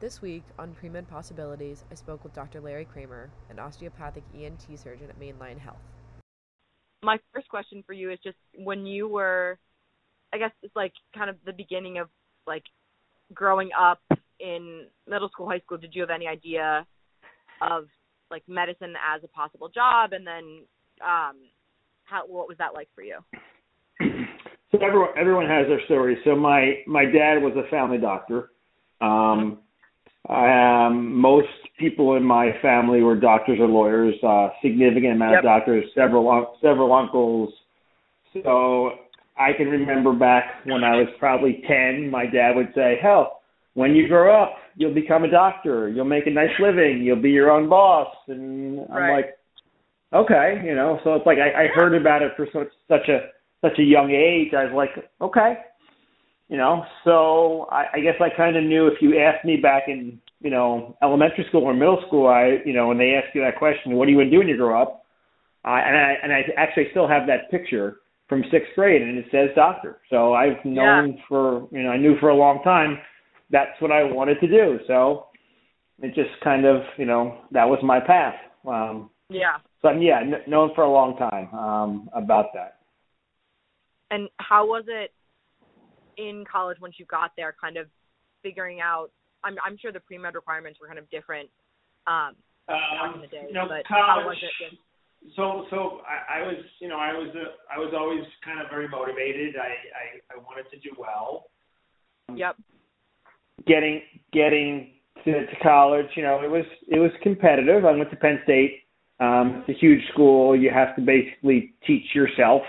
This 0.00 0.22
week 0.22 0.44
on 0.60 0.76
Premed 0.80 1.08
Possibilities, 1.08 1.84
I 1.90 1.96
spoke 1.96 2.22
with 2.22 2.32
Dr. 2.32 2.60
Larry 2.60 2.84
Cramer, 2.84 3.30
an 3.50 3.58
osteopathic 3.58 4.22
ENT 4.32 4.64
surgeon 4.76 5.08
at 5.08 5.18
Mainline 5.18 5.58
Health. 5.58 5.82
My 7.02 7.18
first 7.34 7.48
question 7.48 7.82
for 7.84 7.94
you 7.94 8.12
is 8.12 8.20
just 8.22 8.36
when 8.54 8.86
you 8.86 9.08
were, 9.08 9.58
I 10.32 10.38
guess 10.38 10.52
it's 10.62 10.76
like 10.76 10.92
kind 11.16 11.28
of 11.28 11.34
the 11.44 11.52
beginning 11.52 11.98
of 11.98 12.06
like 12.46 12.62
growing 13.34 13.70
up 13.76 14.00
in 14.38 14.84
middle 15.08 15.30
school, 15.30 15.48
high 15.48 15.58
school. 15.58 15.78
Did 15.78 15.96
you 15.96 16.02
have 16.02 16.10
any 16.10 16.28
idea 16.28 16.86
of 17.60 17.86
like 18.30 18.44
medicine 18.46 18.94
as 19.16 19.24
a 19.24 19.28
possible 19.28 19.68
job, 19.68 20.12
and 20.12 20.24
then 20.24 20.62
um, 21.02 21.38
how 22.04 22.22
what 22.28 22.46
was 22.46 22.56
that 22.58 22.72
like 22.72 22.88
for 22.94 23.02
you? 23.02 23.18
So 24.70 24.78
everyone 24.80 25.08
everyone 25.18 25.46
has 25.46 25.66
their 25.66 25.84
story. 25.86 26.18
So 26.24 26.36
my 26.36 26.84
my 26.86 27.04
dad 27.04 27.42
was 27.42 27.52
a 27.56 27.68
family 27.68 27.98
doctor. 27.98 28.50
Um, 29.00 29.58
um, 30.28 31.14
most 31.14 31.48
people 31.78 32.16
in 32.16 32.22
my 32.22 32.52
family 32.60 33.02
were 33.02 33.16
doctors 33.16 33.58
or 33.60 33.66
lawyers. 33.66 34.14
Uh, 34.22 34.50
significant 34.62 35.12
amount 35.14 35.32
Yep. 35.32 35.38
of 35.38 35.44
doctors, 35.44 35.84
several 35.94 36.56
several 36.60 36.92
uncles. 36.92 37.52
So 38.42 38.92
I 39.38 39.52
can 39.54 39.68
remember 39.68 40.12
back 40.12 40.66
when 40.66 40.84
I 40.84 40.96
was 40.96 41.08
probably 41.18 41.62
ten, 41.66 42.10
my 42.10 42.26
dad 42.26 42.56
would 42.56 42.74
say, 42.74 42.98
"Hell, 43.00 43.40
when 43.74 43.94
you 43.94 44.06
grow 44.06 44.34
up, 44.34 44.56
you'll 44.76 44.94
become 44.94 45.24
a 45.24 45.30
doctor. 45.30 45.88
You'll 45.88 46.04
make 46.04 46.26
a 46.26 46.30
nice 46.30 46.52
living. 46.60 47.02
You'll 47.02 47.22
be 47.22 47.30
your 47.30 47.50
own 47.50 47.68
boss." 47.68 48.14
And 48.26 48.80
I'm 48.90 48.96
Right. 48.96 49.12
like, 49.12 49.38
"Okay," 50.12 50.60
you 50.62 50.74
know. 50.74 51.00
So 51.04 51.14
it's 51.14 51.24
like 51.24 51.38
I, 51.38 51.64
I 51.64 51.66
heard 51.68 51.94
about 51.94 52.20
it 52.20 52.32
for 52.36 52.46
such 52.52 52.68
such 52.86 53.08
a 53.08 53.30
such 53.62 53.78
a 53.78 53.82
young 53.82 54.10
age. 54.10 54.52
I 54.52 54.64
was 54.64 54.74
like, 54.74 55.08
"Okay." 55.22 55.56
You 56.48 56.56
know? 56.56 56.84
So 57.04 57.68
i 57.70 57.84
i 57.94 58.00
guess 58.00 58.16
i 58.20 58.28
kind 58.34 58.56
of 58.56 58.64
knew 58.64 58.86
if 58.86 59.00
you 59.00 59.18
asked 59.18 59.44
me 59.44 59.56
back 59.56 59.84
in 59.88 60.20
you 60.40 60.50
know 60.50 60.96
elementary 61.02 61.44
school 61.48 61.62
or 61.64 61.74
middle 61.74 62.02
school 62.06 62.26
i 62.26 62.58
you 62.64 62.72
know 62.72 62.88
when 62.88 62.98
they 62.98 63.14
ask 63.14 63.34
you 63.34 63.40
that 63.42 63.58
question 63.58 63.92
what 63.92 64.06
do 64.06 64.12
you 64.12 64.18
want 64.18 64.28
to 64.28 64.30
do 64.30 64.38
when 64.38 64.48
you 64.48 64.56
grow 64.56 64.80
up? 64.80 65.04
I 65.64 65.80
and 65.80 65.96
i 65.96 66.14
and 66.22 66.32
i 66.32 66.40
actually 66.56 66.86
still 66.90 67.08
have 67.08 67.26
that 67.26 67.50
picture 67.50 67.96
from 68.28 68.42
sixth 68.50 68.70
grade 68.74 69.02
and 69.02 69.18
it 69.18 69.26
says 69.30 69.50
doctor. 69.54 69.98
So 70.10 70.34
i've 70.34 70.62
known 70.64 71.18
for 71.28 71.68
you 71.72 71.82
know 71.82 71.90
i 71.90 71.96
knew 71.96 72.16
for 72.20 72.30
a 72.30 72.36
long 72.36 72.62
time 72.62 72.98
that's 73.50 73.80
what 73.80 73.90
i 73.90 74.02
wanted 74.02 74.40
to 74.40 74.46
do. 74.46 74.78
So 74.86 75.26
it 76.00 76.14
just 76.14 76.30
kind 76.42 76.64
of 76.64 76.82
you 76.96 77.06
know 77.06 77.42
that 77.52 77.64
was 77.64 77.80
my 77.82 78.00
path. 78.00 78.34
Um 78.66 79.10
Yeah. 79.28 79.58
so 79.82 79.88
I'm, 79.88 80.00
yeah 80.00 80.20
kn- 80.20 80.42
known 80.46 80.70
for 80.74 80.84
a 80.84 80.90
long 80.90 81.16
time 81.16 81.52
um 81.54 82.10
about 82.14 82.52
that. 82.54 82.76
And 84.10 84.28
how 84.38 84.66
was 84.66 84.84
it 84.88 85.12
in 86.18 86.44
college 86.50 86.78
once 86.80 86.96
you 86.98 87.06
got 87.06 87.32
there, 87.36 87.54
kind 87.60 87.76
of 87.76 87.86
figuring 88.42 88.80
out? 88.80 89.08
I'm 89.44 89.56
I'm 89.64 89.78
sure 89.78 89.92
the 89.92 90.00
pre 90.00 90.18
med 90.18 90.34
requirements 90.34 90.78
were 90.80 90.86
kind 90.86 90.98
of 90.98 91.08
different 91.10 91.48
um, 92.06 92.34
back 92.66 93.14
in 93.14 93.20
the 93.20 93.26
day, 93.28 93.44
you 93.48 93.54
know, 93.54 93.66
but 93.68 93.86
how 93.86 94.20
college. 94.20 94.26
was 94.26 94.36
it? 94.42 94.72
With, 94.72 95.34
So, 95.36 95.66
so 95.70 96.00
I, 96.06 96.40
I 96.40 96.46
was, 96.46 96.56
you 96.80 96.88
know, 96.88 96.96
I 96.96 97.12
was, 97.12 97.34
a, 97.34 97.74
I 97.74 97.78
was 97.78 97.92
always 97.96 98.24
kind 98.44 98.60
of 98.60 98.70
very 98.70 98.88
motivated. 98.88 99.56
I, 99.56 99.68
I, 99.68 100.34
I 100.34 100.42
wanted 100.42 100.70
to 100.70 100.78
do 100.78 100.90
well. 100.98 101.46
yep. 102.34 102.56
getting 103.66 104.02
getting 104.32 104.94
to, 105.24 105.46
to 105.46 105.56
college, 105.62 106.06
you 106.14 106.22
know, 106.22 106.40
it 106.42 106.50
was 106.50 106.64
it 106.88 106.98
was 106.98 107.10
competitive. 107.22 107.84
I 107.84 107.92
went 107.92 108.10
to 108.10 108.16
Penn 108.16 108.40
State. 108.44 108.82
Um, 109.20 109.64
it's 109.66 109.76
a 109.76 109.80
huge 109.80 110.00
school. 110.12 110.56
You 110.56 110.70
have 110.70 110.94
to 110.96 111.02
basically 111.02 111.74
teach 111.86 112.14
yourself. 112.14 112.62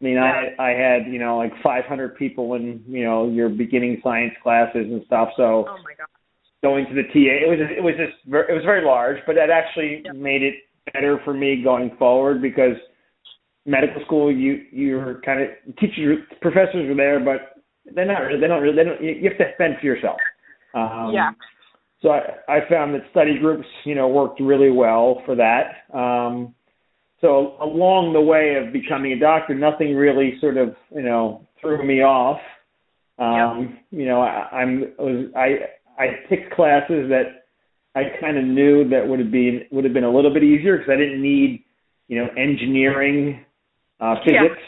I 0.00 0.04
mean, 0.04 0.18
I 0.18 0.54
I 0.58 0.70
had 0.70 1.12
you 1.12 1.18
know 1.18 1.38
like 1.38 1.52
500 1.62 2.16
people 2.16 2.54
in 2.54 2.82
you 2.86 3.04
know 3.04 3.28
your 3.28 3.48
beginning 3.48 4.00
science 4.02 4.34
classes 4.42 4.86
and 4.86 5.02
stuff. 5.06 5.30
So 5.36 5.66
Oh 5.68 5.76
my 5.82 5.92
god. 5.98 6.06
going 6.62 6.86
to 6.86 6.94
the 6.94 7.02
TA, 7.02 7.44
it 7.44 7.48
was 7.48 7.58
it 7.60 7.82
was 7.82 7.94
just 7.96 8.16
ver- 8.26 8.48
it 8.48 8.54
was 8.54 8.64
very 8.64 8.84
large, 8.84 9.18
but 9.26 9.34
that 9.34 9.50
actually 9.50 10.02
Yep. 10.04 10.14
made 10.14 10.42
it 10.42 10.54
better 10.92 11.20
for 11.24 11.34
me 11.34 11.62
going 11.62 11.96
forward 11.98 12.40
because 12.40 12.76
medical 13.66 14.02
school 14.04 14.30
you 14.32 14.64
you're 14.70 15.20
kind 15.22 15.42
of 15.42 15.76
teachers 15.76 16.18
professors 16.40 16.88
are 16.88 16.94
there, 16.94 17.18
but 17.20 17.62
they're 17.94 18.04
not 18.06 18.20
really 18.20 18.40
they 18.40 18.46
don't 18.46 18.62
really 18.62 18.76
they 18.76 18.84
don't 18.84 19.02
you 19.02 19.10
you 19.10 19.28
have 19.28 19.38
to 19.38 19.56
fend 19.56 19.76
for 19.80 19.86
yourself. 19.86 20.18
Um, 20.74 21.10
yeah. 21.12 21.32
So 22.00 22.10
I, 22.10 22.20
I 22.48 22.68
found 22.70 22.94
that 22.94 23.02
study 23.10 23.38
groups, 23.40 23.66
you 23.84 23.96
know, 23.96 24.06
worked 24.06 24.40
really 24.40 24.70
well 24.70 25.22
for 25.26 25.34
that. 25.34 25.92
Um, 25.92 26.54
so 27.20 27.56
along 27.60 28.12
the 28.12 28.20
way 28.20 28.54
of 28.54 28.72
becoming 28.72 29.12
a 29.12 29.18
doctor, 29.18 29.54
nothing 29.54 29.94
really 29.94 30.38
sort 30.40 30.56
of, 30.56 30.76
you 30.94 31.02
know, 31.02 31.46
threw 31.60 31.84
me 31.84 32.02
off. 32.02 32.40
Um, 33.18 33.78
You 33.90 34.06
know, 34.06 34.20
I, 34.20 34.48
I'm 34.52 34.94
I 34.98 35.02
was 35.02 35.26
I 35.34 36.02
I 36.02 36.06
picked 36.28 36.54
classes 36.54 37.10
that 37.10 37.46
I 37.96 38.02
kind 38.20 38.38
of 38.38 38.44
knew 38.44 38.88
that 38.90 39.06
would 39.06 39.18
have 39.18 39.32
been 39.32 39.62
would 39.72 39.84
have 39.84 39.92
been 39.92 40.04
a 40.04 40.10
little 40.10 40.32
bit 40.32 40.44
easier 40.44 40.78
because 40.78 40.92
I 40.92 40.96
didn't 40.96 41.20
need, 41.20 41.64
you 42.06 42.18
know, 42.18 42.28
engineering, 42.36 43.44
uh, 44.00 44.14
Yeah. 44.26 44.42
physics. 44.42 44.62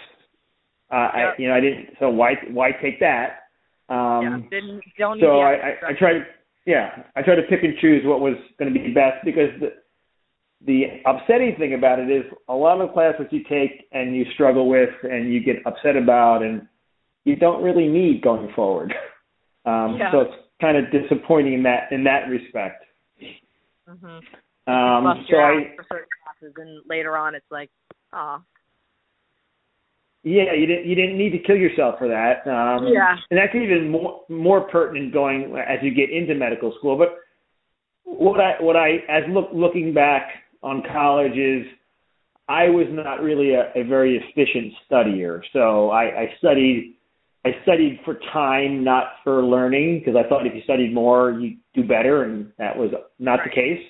Uh, 0.90 0.94
I, 0.94 1.32
you 1.38 1.46
know, 1.46 1.54
I 1.54 1.60
didn't. 1.60 1.90
So 2.00 2.10
why 2.10 2.34
why 2.50 2.72
take 2.72 2.98
that? 2.98 3.46
Um, 3.88 4.22
yeah. 4.22 4.58
Didn't 4.58 4.82
don't 4.98 5.18
need 5.18 5.24
so 5.24 5.38
I, 5.38 5.52
I, 5.52 5.90
I 5.90 5.92
to 5.92 6.26
yeah 6.66 7.04
I 7.14 7.22
tried 7.22 7.36
to 7.36 7.42
pick 7.42 7.62
and 7.62 7.78
choose 7.80 8.02
what 8.04 8.20
was 8.20 8.34
going 8.58 8.74
to 8.74 8.78
be 8.78 8.92
best 8.92 9.24
because 9.24 9.50
the 9.60 9.79
the 10.66 10.84
upsetting 11.06 11.56
thing 11.58 11.74
about 11.74 11.98
it 11.98 12.10
is 12.10 12.24
a 12.48 12.54
lot 12.54 12.80
of 12.80 12.92
classes 12.92 13.26
you 13.30 13.42
take 13.48 13.88
and 13.92 14.14
you 14.14 14.24
struggle 14.34 14.68
with 14.68 14.90
and 15.02 15.32
you 15.32 15.42
get 15.42 15.56
upset 15.66 15.96
about 15.96 16.42
and 16.42 16.66
you 17.24 17.36
don't 17.36 17.62
really 17.62 17.88
need 17.88 18.22
going 18.22 18.52
forward. 18.54 18.94
Um, 19.64 19.96
Yeah. 19.96 20.12
So 20.12 20.20
it's 20.20 20.34
kind 20.60 20.76
of 20.76 20.90
disappointing 20.90 21.54
in 21.54 21.62
that 21.62 21.90
in 21.92 22.04
that 22.04 22.28
respect. 22.28 22.84
Mhm. 23.88 24.22
Um, 24.66 25.24
so 25.28 25.38
I 25.38 25.74
for 25.76 25.84
certain 25.84 26.08
classes, 26.24 26.54
and 26.58 26.82
later 26.86 27.16
on, 27.16 27.34
it's 27.34 27.50
like, 27.50 27.70
oh, 28.12 28.42
Yeah, 30.22 30.52
you 30.52 30.66
didn't 30.66 30.84
you 30.84 30.94
didn't 30.94 31.16
need 31.16 31.30
to 31.30 31.38
kill 31.38 31.56
yourself 31.56 31.98
for 31.98 32.08
that. 32.08 32.46
Um, 32.46 32.86
Yeah. 32.88 33.16
and 33.30 33.38
that's 33.38 33.54
even 33.54 33.88
more 33.88 34.24
more 34.28 34.60
pertinent 34.60 35.12
going 35.12 35.56
as 35.56 35.82
you 35.82 35.90
get 35.90 36.10
into 36.10 36.34
medical 36.34 36.72
school. 36.72 36.96
But 36.96 37.18
what 38.04 38.40
I 38.40 38.60
what 38.60 38.76
I 38.76 39.02
as 39.08 39.26
look 39.28 39.48
looking 39.52 39.94
back 39.94 40.44
on 40.62 40.82
college 40.92 41.36
is 41.36 41.66
I 42.48 42.68
was 42.68 42.86
not 42.90 43.22
really 43.22 43.54
a, 43.54 43.70
a 43.76 43.84
very 43.84 44.16
efficient 44.16 44.72
studier. 44.90 45.40
So 45.52 45.90
I, 45.90 46.02
I 46.22 46.34
studied 46.38 46.96
I 47.44 47.50
studied 47.62 48.00
for 48.04 48.18
time, 48.34 48.84
not 48.84 49.04
for 49.24 49.42
learning, 49.42 50.00
because 50.00 50.14
I 50.14 50.28
thought 50.28 50.46
if 50.46 50.54
you 50.54 50.60
studied 50.64 50.92
more, 50.92 51.30
you 51.32 51.56
do 51.74 51.82
better, 51.82 52.24
and 52.24 52.52
that 52.58 52.76
was 52.76 52.90
not 53.18 53.40
the 53.44 53.50
case. 53.50 53.80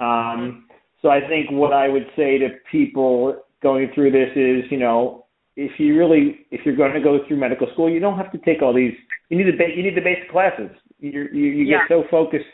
Um, 0.00 0.66
so 1.02 1.08
I 1.08 1.20
think 1.20 1.50
what 1.52 1.72
I 1.72 1.88
would 1.88 2.06
say 2.16 2.36
to 2.38 2.48
people 2.70 3.44
going 3.62 3.92
through 3.94 4.10
this 4.10 4.30
is, 4.34 4.68
you 4.72 4.78
know, 4.78 5.24
if 5.54 5.78
you 5.78 5.96
really 5.96 6.46
if 6.50 6.66
you're 6.66 6.76
going 6.76 6.94
to 6.94 7.00
go 7.00 7.20
through 7.28 7.36
medical 7.36 7.68
school, 7.72 7.88
you 7.88 8.00
don't 8.00 8.16
have 8.16 8.32
to 8.32 8.38
take 8.38 8.60
all 8.60 8.74
these. 8.74 8.92
You 9.28 9.38
need 9.38 9.46
the 9.46 9.56
ba- 9.56 9.74
you 9.74 9.82
need 9.84 9.96
the 9.96 10.00
basic 10.00 10.30
classes. 10.30 10.70
You 10.98 11.28
you, 11.32 11.44
you 11.44 11.64
Yeah. 11.64 11.78
get 11.78 11.88
so 11.88 12.04
focused 12.10 12.44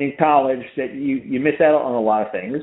in 0.00 0.12
college 0.18 0.64
that 0.76 0.94
you 0.94 1.16
you 1.16 1.38
miss 1.38 1.60
out 1.60 1.80
on 1.80 1.94
a 1.94 2.00
lot 2.00 2.26
of 2.26 2.32
things. 2.32 2.62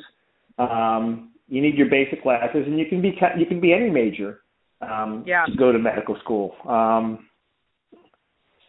Um, 0.59 1.31
you 1.47 1.62
need 1.62 1.75
your 1.75 1.90
basic 1.90 2.22
classes, 2.22 2.64
and 2.68 2.78
you 2.78 2.86
can 2.86 3.02
be 3.02 3.18
you 3.38 3.46
can 3.46 3.59
be 3.59 3.74
any 3.74 3.90
major. 3.90 4.42
Um, 4.81 5.24
Yeah. 5.25 5.46
To 5.46 5.56
go 5.56 5.72
to 5.72 5.80
medical 5.80 6.18
school. 6.24 6.56
Um, 6.68 7.28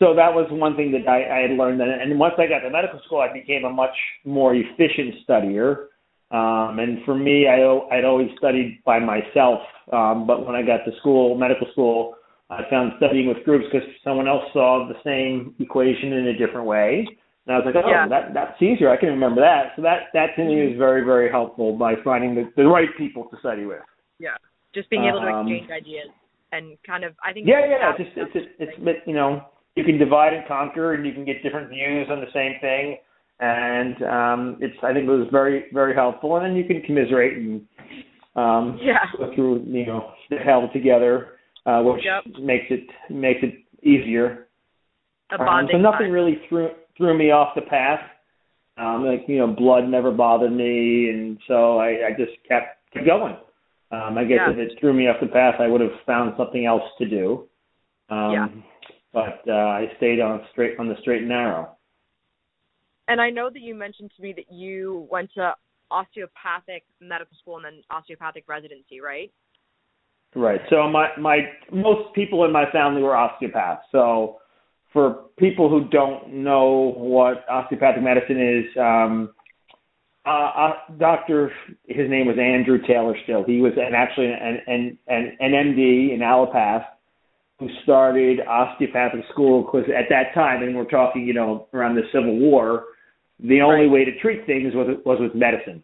so 0.01 0.15
that 0.15 0.33
was 0.35 0.47
one 0.51 0.75
thing 0.77 0.91
that 0.93 1.07
I, 1.07 1.39
I 1.39 1.41
had 1.43 1.51
learned. 1.53 1.81
And, 1.83 1.91
and 1.91 2.19
once 2.19 2.35
I 2.39 2.47
got 2.47 2.61
to 2.61 2.71
medical 2.71 3.01
school, 3.05 3.21
I 3.21 3.33
became 3.33 3.65
a 3.65 3.71
much 3.71 3.95
more 4.25 4.55
efficient 4.55 5.15
studier. 5.29 5.87
Um, 6.33 6.79
and 6.79 7.05
for 7.05 7.15
me, 7.15 7.47
I, 7.47 7.61
I'd 7.95 8.05
always 8.05 8.31
studied 8.39 8.81
by 8.85 8.99
myself. 8.99 9.61
Um, 9.93 10.27
but 10.27 10.47
when 10.47 10.57
I 10.57 10.63
got 10.63 10.85
to 10.85 10.97
school, 11.01 11.37
medical 11.37 11.67
school, 11.73 12.15
I 12.49 12.63
found 12.71 12.93
studying 12.97 13.29
with 13.29 13.45
groups 13.45 13.67
because 13.71 13.87
someone 14.03 14.27
else 14.27 14.45
saw 14.53 14.89
the 14.89 14.99
same 15.05 15.55
equation 15.61 16.13
in 16.15 16.29
a 16.29 16.37
different 16.37 16.67
way. 16.67 17.07
And 17.51 17.57
I 17.57 17.59
was 17.59 17.67
like, 17.75 17.85
oh, 17.85 17.91
Yeah. 17.91 18.07
that, 18.07 18.33
that's 18.33 18.63
easier. 18.63 18.91
I 18.91 18.97
can 18.97 19.09
remember 19.09 19.41
that. 19.41 19.73
So 19.75 19.83
that, 19.83 20.15
that 20.15 20.37
to 20.37 20.45
me 20.45 20.71
is 20.71 20.79
very, 20.79 21.03
very 21.05 21.29
helpful 21.29 21.77
by 21.77 21.95
finding 22.05 22.37
the, 22.37 22.49
the 22.57 22.65
right 22.65 22.89
people 22.97 23.25
to 23.25 23.37
study 23.41 23.67
with. 23.67 23.81
yeah, 24.21 24.37
just 24.73 24.89
being 24.89 25.05
able 25.07 25.21
to 25.21 25.27
Um, 25.27 25.49
exchange 25.49 25.69
ideas 25.73 26.07
and 26.53 26.79
kind 26.87 27.03
of, 27.03 27.15
I 27.25 27.33
think. 27.33 27.49
Yeah, 27.49 27.67
yeah. 27.67 27.91
that's- 27.91 28.07
It's 28.15 28.31
it's 28.37 28.47
it's, 28.61 28.73
it's 28.79 29.07
you 29.07 29.15
know 29.15 29.43
you 29.75 29.83
can 29.83 29.99
divide 29.99 30.33
and 30.33 30.47
conquer, 30.47 30.95
and 30.95 31.05
you 31.05 31.13
can 31.13 31.25
get 31.25 31.43
different 31.43 31.71
views 31.71 32.07
on 32.09 32.21
the 32.21 32.31
same 32.33 32.55
thing, 32.61 32.99
and 33.41 34.01
um, 34.05 34.57
it's 34.61 34.77
I 34.85 34.93
think 34.93 35.09
it 35.09 35.11
was 35.11 35.27
very 35.33 35.65
very 35.73 35.93
helpful, 35.95 36.37
and 36.37 36.45
then 36.47 36.55
you 36.55 36.65
can 36.65 36.83
commiserate 36.83 37.37
and 37.39 37.63
um, 38.37 38.79
Yeah. 38.81 38.99
go 39.19 39.35
through 39.35 39.65
you 39.67 39.87
know 39.87 40.13
the 40.29 40.37
hell 40.37 40.69
together, 40.73 41.39
uh, 41.67 41.83
which 41.83 42.05
Yep. 42.05 42.39
makes 42.41 42.67
it 42.71 42.87
makes 43.11 43.41
it 43.43 43.55
easier. 43.83 44.47
a 45.33 45.41
Um, 45.43 45.67
so 45.73 45.79
nothing 45.79 46.07
time. 46.07 46.13
really 46.13 46.37
threw 46.49 46.71
threw 47.01 47.17
me 47.17 47.31
off 47.31 47.55
the 47.55 47.63
path. 47.63 48.01
Um, 48.77 49.05
like 49.05 49.25
you 49.27 49.39
know, 49.39 49.49
blood 49.49 49.89
never 49.89 50.13
bothered 50.13 50.53
me, 50.53 51.11
and 51.11 51.39
so 51.49 51.79
I, 51.79 52.09
I 52.09 52.11
just 52.17 52.33
kept 52.47 52.79
kept 52.93 53.07
going. 53.07 53.37
Um, 53.91 54.17
I 54.17 54.25
guess 54.25 54.39
Yeah. 54.47 54.53
if 54.53 54.59
it 54.59 54.79
threw 54.79 54.93
me 54.93 55.09
off 55.09 55.17
the 55.21 55.27
path, 55.27 55.57
I 55.59 55.67
would 55.67 55.81
have 55.81 55.91
found 56.07 56.35
something 56.37 56.65
else 56.65 56.85
to 56.99 57.09
do. 57.09 57.49
Um, 58.09 58.33
Yeah. 58.33 58.49
But 59.13 59.41
uh, 59.49 59.53
I 59.53 59.91
stayed 59.97 60.21
on 60.21 60.47
straight 60.53 60.79
on 60.79 60.89
the 60.89 60.95
straight 61.01 61.23
and 61.23 61.29
narrow. 61.31 61.77
And 63.09 63.21
I 63.21 63.29
know 63.29 63.51
that 63.51 63.61
you 63.61 63.75
mentioned 63.75 64.13
to 64.17 64.23
me 64.23 64.33
that 64.35 64.53
you 64.53 65.09
went 65.11 65.33
to 65.35 65.57
osteopathic 65.91 66.85
medical 67.01 67.37
school 67.41 67.57
and 67.57 67.65
then 67.65 67.83
osteopathic 67.91 68.45
residency, 68.47 69.01
right? 69.01 69.33
Right. 70.37 70.61
So 70.71 70.89
my 70.89 71.09
my 71.19 71.39
most 71.73 72.15
people 72.15 72.45
in 72.45 72.53
my 72.53 72.71
family 72.71 73.03
were 73.03 73.17
osteopaths. 73.17 73.83
So 73.91 74.40
for 74.93 75.25
people 75.39 75.69
who 75.69 75.89
don't 75.89 76.33
know 76.33 76.95
what 76.97 77.49
osteopathic 77.49 78.03
medicine 78.03 78.41
is, 78.41 78.77
um, 78.79 79.31
uh, 80.27 80.31
uh, 80.31 80.73
Doctor, 80.99 81.51
his 81.87 82.11
name 82.11 82.27
was 82.27 82.37
Andrew 82.39 82.79
Taylor. 82.87 83.17
Still, 83.25 83.45
he 83.45 83.61
was 83.61 83.73
an 83.77 83.95
actually 83.95 84.27
an 84.27 84.59
an 84.67 84.99
an, 85.09 85.37
an 85.41 85.53
MD 85.53 86.13
in 86.13 86.21
allopath 86.21 86.85
who 87.59 87.69
started 87.85 88.41
osteopathic 88.47 89.21
school 89.33 89.63
because 89.63 89.89
at 89.91 90.07
that 90.11 90.35
time, 90.35 90.63
and 90.63 90.77
we're 90.77 90.85
talking, 90.85 91.27
you 91.27 91.35
know, 91.35 91.69
around 91.73 91.95
the 91.95 92.03
Civil 92.13 92.39
War, 92.39 92.85
the 93.39 93.61
only 93.61 93.87
Right. 93.87 93.91
way 93.91 94.05
to 94.05 94.19
treat 94.19 94.45
things 94.47 94.75
was 94.75 94.99
was 95.05 95.19
with 95.21 95.35
medicine. 95.35 95.83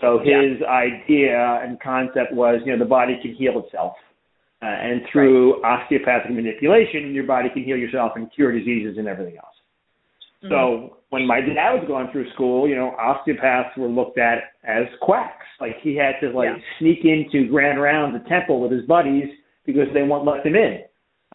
So 0.00 0.18
his 0.18 0.60
idea 0.62 1.60
and 1.62 1.80
concept 1.80 2.32
was, 2.32 2.60
you 2.64 2.72
know, 2.72 2.78
the 2.78 2.88
body 2.88 3.18
can 3.22 3.34
heal 3.34 3.62
itself, 3.64 3.94
uh, 4.64 4.66
and 4.66 5.02
through 5.12 5.62
osteopathic 5.62 6.32
manipulation, 6.32 7.12
your 7.12 7.24
body 7.24 7.50
can 7.52 7.64
heal 7.64 7.76
yourself 7.76 8.12
and 8.16 8.32
cure 8.34 8.50
diseases 8.58 8.96
and 8.96 9.06
everything 9.06 9.36
else. 9.36 9.54
Mm-hmm. 10.42 10.52
So 10.52 10.96
when 11.10 11.26
my 11.26 11.40
dad 11.40 11.74
was 11.74 11.84
going 11.86 12.08
through 12.12 12.30
school, 12.32 12.66
you 12.66 12.74
know, 12.74 12.90
osteopaths 12.98 13.76
were 13.76 13.88
looked 13.88 14.16
at 14.18 14.38
as 14.64 14.84
quacks. 15.02 15.44
Like 15.60 15.76
he 15.82 15.94
had 15.96 16.14
to 16.22 16.30
like 16.30 16.48
Yeah. 16.48 16.62
sneak 16.78 17.04
into 17.04 17.46
grand 17.48 17.78
rounds 17.80 18.16
at 18.16 18.26
temple 18.26 18.60
with 18.60 18.72
his 18.72 18.86
buddies 18.86 19.28
because 19.66 19.88
they 19.92 20.02
won't 20.02 20.24
let 20.24 20.46
him 20.46 20.56
in. 20.56 20.80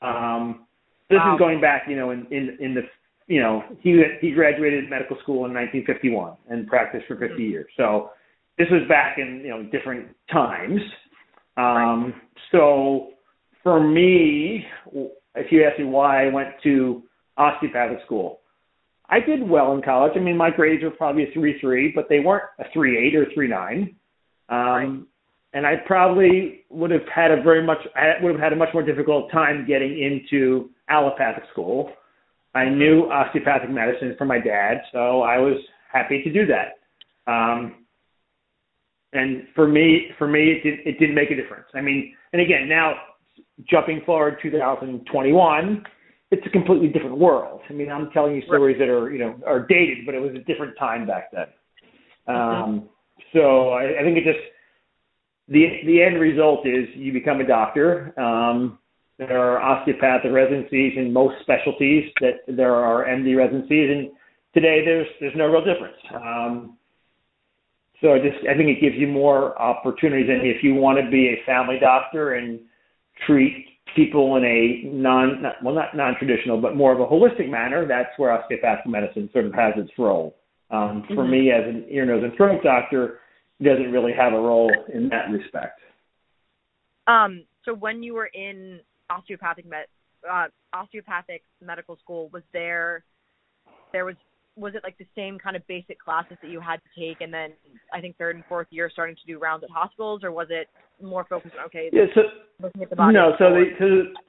Um, 0.02 0.66
this 1.10 1.20
Wow. 1.20 1.34
is 1.36 1.40
going 1.40 1.62
back, 1.62 1.88
you 1.88 1.96
know, 1.96 2.10
in 2.12 2.25
in 2.32 2.58
in 2.60 2.74
the 2.74 2.84
you 3.28 3.42
know 3.42 3.64
he 3.82 4.04
he 4.22 4.32
graduated 4.32 4.90
medical 4.90 5.18
school 5.20 5.46
in 5.46 5.54
1951 5.54 6.34
and 6.50 6.68
practiced 6.68 7.06
for 7.08 7.16
50 7.16 7.36
Mhm. 7.36 7.50
years. 7.52 7.68
So 7.78 8.12
this 8.58 8.70
was 8.72 8.84
back 8.88 9.20
in 9.20 9.42
you 9.42 9.50
know 9.50 9.64
different 9.64 10.08
times. 10.32 10.82
Um, 11.58 12.14
So 12.52 13.14
for 13.64 13.80
me, 13.80 14.66
if 15.36 15.52
you 15.52 15.64
ask 15.64 15.80
me 15.80 15.86
why 15.86 16.26
I 16.26 16.34
went 16.34 16.50
to 16.64 17.04
osteopathic 17.38 18.00
school, 18.06 18.40
I 19.10 19.20
did 19.20 19.48
well 19.48 19.74
in 19.74 19.82
college. 19.82 20.14
I 20.16 20.20
mean, 20.20 20.38
my 20.38 20.52
grades 20.52 20.84
were 20.84 20.92
probably 20.92 21.24
a 21.24 21.34
three 21.34 21.60
three, 21.60 21.92
but 21.94 22.08
they 22.10 22.20
weren't 22.20 22.44
a 22.60 22.66
three 22.74 22.98
eight 22.98 23.16
or 23.16 23.26
three 23.34 23.48
nine. 23.48 23.96
Um, 24.50 25.08
And 25.54 25.66
I 25.66 25.78
probably 25.88 26.66
would 26.70 26.92
have 26.92 27.08
had 27.14 27.32
a 27.32 27.42
very 27.42 27.64
much 27.66 27.80
I 27.96 28.22
would 28.22 28.34
have 28.34 28.42
had 28.42 28.54
a 28.54 28.56
much 28.56 28.70
more 28.74 28.84
difficult 28.84 29.32
time 29.32 29.66
getting 29.68 29.98
into 30.00 30.70
allopathic 30.90 31.46
school. 31.52 31.92
I 32.54 32.66
knew 32.70 33.10
osteopathic 33.10 33.70
medicine 33.70 34.16
from 34.18 34.28
my 34.28 34.40
dad, 34.40 34.82
so 34.92 35.22
I 35.22 35.38
was 35.40 35.58
happy 35.92 36.22
to 36.24 36.32
do 36.32 36.46
that. 36.48 36.78
Um, 37.32 37.86
and 39.14 39.48
for 39.56 39.68
me, 39.68 40.12
for 40.20 40.28
me, 40.28 40.52
it 40.52 40.64
didn't 40.64 40.82
it 40.86 41.00
didn't 41.00 41.16
make 41.16 41.32
a 41.32 41.36
difference. 41.36 41.66
I 41.74 41.82
mean, 41.82 42.14
and 42.32 42.42
again, 42.42 42.70
now 42.70 42.94
jumping 43.68 44.02
forward 44.06 44.38
2021, 44.42 45.84
it's 46.32 46.46
a 46.46 46.50
completely 46.50 46.88
different 46.88 47.18
world. 47.18 47.62
I 47.70 47.74
mean, 47.74 47.92
I'm 47.92 48.12
telling 48.12 48.36
you 48.36 48.42
stories 48.44 48.78
that 48.80 48.88
are 48.88 49.12
you 49.12 49.20
know 49.20 49.36
are 49.46 49.66
dated, 49.66 50.06
but 50.06 50.16
it 50.16 50.20
was 50.20 50.32
a 50.36 50.44
different 50.46 50.78
time 50.78 51.08
back 51.08 51.32
then. 51.32 51.48
Um, 52.28 52.90
so 53.34 53.70
I, 53.70 54.00
I 54.00 54.04
think 54.04 54.18
it 54.18 54.24
just 54.24 54.40
the 55.48 55.66
the 55.86 56.02
end 56.02 56.20
result 56.20 56.68
is 56.68 56.88
you 56.96 57.12
become 57.12 57.42
a 57.42 57.48
doctor. 57.48 58.14
Um, 58.20 58.78
there 59.18 59.40
are 59.40 59.60
osteopathic 59.60 60.32
residencies 60.32 60.94
in 60.96 61.12
most 61.12 61.36
specialties. 61.42 62.12
That 62.22 62.42
there 62.48 62.76
are 62.76 63.06
MD 63.06 63.36
residencies, 63.36 63.90
and 63.90 64.12
today 64.54 64.86
there's 64.86 65.08
there's 65.20 65.36
no 65.36 65.48
real 65.48 65.66
difference. 65.66 65.98
Um, 66.14 66.78
so 68.02 68.14
I 68.14 68.20
just 68.20 68.38
I 68.48 68.56
think 68.56 68.70
it 68.70 68.82
gives 68.82 68.96
you 68.96 69.08
more 69.08 69.60
opportunities. 69.60 70.30
And 70.30 70.46
if 70.48 70.64
you 70.64 70.76
want 70.76 71.04
to 71.04 71.10
be 71.10 71.30
a 71.30 71.46
family 71.46 71.78
doctor 71.80 72.36
and 72.36 72.60
treat 73.25 73.66
people 73.95 74.36
in 74.38 74.45
a 74.45 74.88
non, 74.88 75.42
not, 75.42 75.63
well 75.63 75.74
not 75.74 75.95
non-traditional 75.95 76.62
but 76.62 76.75
more 76.75 76.92
of 76.92 77.00
a 77.00 77.06
holistic 77.06 77.50
manner, 77.50 77.88
that's 77.88 78.10
where 78.18 78.31
osteopathic 78.31 78.86
medicine 78.88 79.30
sort 79.33 79.45
of 79.45 79.54
has 79.54 79.74
its 79.77 79.92
role. 79.98 80.36
Um, 80.71 81.04
for 81.16 81.24
Mhm. 81.24 81.30
me 81.30 81.51
as 81.51 81.68
an 81.68 81.86
ear, 81.89 82.06
nose, 82.06 82.24
and 82.24 82.33
throat 82.36 82.62
doctor, 82.63 83.19
it 83.60 83.63
doesn't 83.63 83.92
really 83.92 84.13
have 84.13 84.33
a 84.33 84.39
role 84.39 84.71
in 84.94 85.10
that 85.10 85.31
respect. 85.31 85.81
Um, 87.07 87.45
so 87.63 87.74
when 87.74 88.04
you 88.04 88.13
were 88.13 88.27
in 88.27 88.80
osteopathic 89.10 89.65
med, 89.65 89.88
uh, 90.30 90.48
osteopathic 90.74 91.44
medical 91.60 91.98
school, 91.98 92.30
was 92.30 92.44
there 92.54 93.04
there 93.92 94.06
was 94.06 94.15
was 94.60 94.76
it 94.76 94.82
like 94.84 94.98
the 94.98 95.08
same 95.16 95.40
kind 95.40 95.56
of 95.56 95.66
basic 95.68 96.00
classes 96.00 96.38
that 96.42 96.52
you 96.52 96.60
had 96.60 96.78
to 96.78 97.00
take, 97.00 97.22
and 97.22 97.34
then 97.34 97.52
I 97.94 98.02
think 98.02 98.18
third 98.18 98.36
and 98.36 98.46
fourth 98.46 98.68
year 98.70 98.90
starting 98.92 99.16
to 99.16 99.26
do 99.26 99.40
rounds 99.40 99.64
at 99.64 99.70
hospitals, 99.70 100.24
or 100.24 100.32
was 100.32 100.48
it 100.50 100.68
more 101.02 101.26
focused 101.30 101.56
on 101.58 101.66
okay, 101.66 101.90
Yeah, 101.94 102.06
so 102.14 102.22
looking 102.62 102.84
at 102.84 102.90
the 102.90 102.96
body? 102.96 103.14
No, 103.14 103.34
so 103.38 103.46
the, 103.46 103.66
so 103.80 103.86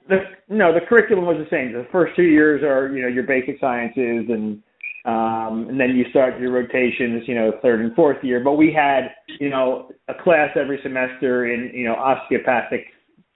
the 0.08 0.18
no, 0.48 0.72
the 0.72 0.80
curriculum 0.86 1.26
was 1.26 1.36
the 1.38 1.50
same. 1.50 1.72
The 1.72 1.86
first 1.90 2.14
two 2.16 2.22
years 2.22 2.62
are 2.62 2.94
you 2.94 3.02
know 3.02 3.08
your 3.08 3.24
basic 3.24 3.58
sciences, 3.60 4.26
and 4.28 4.62
um, 5.04 5.66
and 5.68 5.80
then 5.80 5.96
you 5.96 6.04
start 6.10 6.40
your 6.40 6.52
rotations, 6.52 7.24
you 7.26 7.34
know, 7.34 7.52
third 7.62 7.80
and 7.80 7.94
fourth 7.94 8.22
year. 8.22 8.40
But 8.42 8.54
we 8.54 8.72
had 8.72 9.10
you 9.40 9.50
know 9.50 9.90
a 10.08 10.14
class 10.22 10.50
every 10.56 10.78
semester 10.82 11.52
in 11.52 11.72
you 11.74 11.84
know 11.84 11.94
osteopathic 11.94 12.86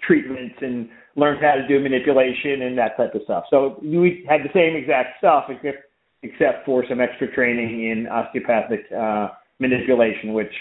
treatments 0.00 0.56
and 0.60 0.88
learned 1.16 1.40
how 1.42 1.54
to 1.54 1.66
do 1.66 1.80
manipulation 1.80 2.62
and 2.62 2.76
that 2.76 2.96
type 2.96 3.14
of 3.14 3.22
stuff. 3.24 3.44
So 3.50 3.78
we 3.82 4.26
had 4.28 4.40
the 4.42 4.52
same 4.52 4.76
exact 4.76 5.18
stuff, 5.18 5.44
except 5.48 5.84
except 6.24 6.64
for 6.66 6.84
some 6.88 7.00
extra 7.00 7.30
training 7.34 7.88
in 7.90 8.06
osteopathic 8.08 8.80
uh, 8.90 9.28
manipulation, 9.60 10.32
which 10.32 10.52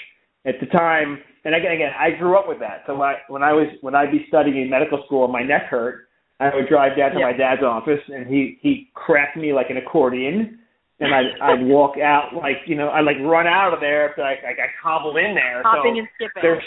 at 0.46 0.56
the 0.60 0.68
time, 0.68 1.20
and 1.46 1.56
again, 1.56 1.72
again, 1.72 1.92
I 1.98 2.12
grew 2.20 2.38
up 2.38 2.48
with 2.48 2.60
that. 2.60 2.84
So 2.86 3.02
I, 3.02 3.16
when 3.30 3.42
I 3.44 3.54
was 3.54 3.68
when 3.82 3.96
I'd 3.96 4.12
be 4.12 4.26
studying 4.28 4.62
in 4.62 4.70
medical 4.70 5.02
school 5.06 5.24
and 5.24 5.32
my 5.34 5.42
neck 5.44 5.64
hurt, 5.70 6.10
I 6.40 6.54
would 6.54 6.68
drive 6.68 6.98
down 6.98 7.12
to 7.12 7.20
Yeah. 7.20 7.32
my 7.32 7.34
dad's 7.34 7.64
office 7.64 8.02
and 8.10 8.28
he 8.28 8.60
he 8.62 8.90
cracked 8.94 9.38
me 9.38 9.54
like 9.54 9.70
an 9.70 9.78
accordion, 9.78 10.60
and 11.00 11.16
I'd 11.16 11.32
I'd 11.42 11.64
walk 11.64 11.98
out 11.98 12.36
like 12.36 12.58
you 12.68 12.76
know 12.76 12.90
I'd 12.90 13.06
like 13.06 13.18
run 13.24 13.48
out 13.48 13.74
of 13.74 13.80
there 13.80 14.10
after 14.10 14.24
I 14.24 14.34
I 14.34 14.54
got 14.54 14.68
hobbled 14.84 15.18
in 15.18 15.34
there. 15.34 15.64
hopping 15.64 15.96
so 15.96 16.00
and 16.00 16.08
skipping. 16.16 16.42
there 16.44 16.56
was, 16.56 16.64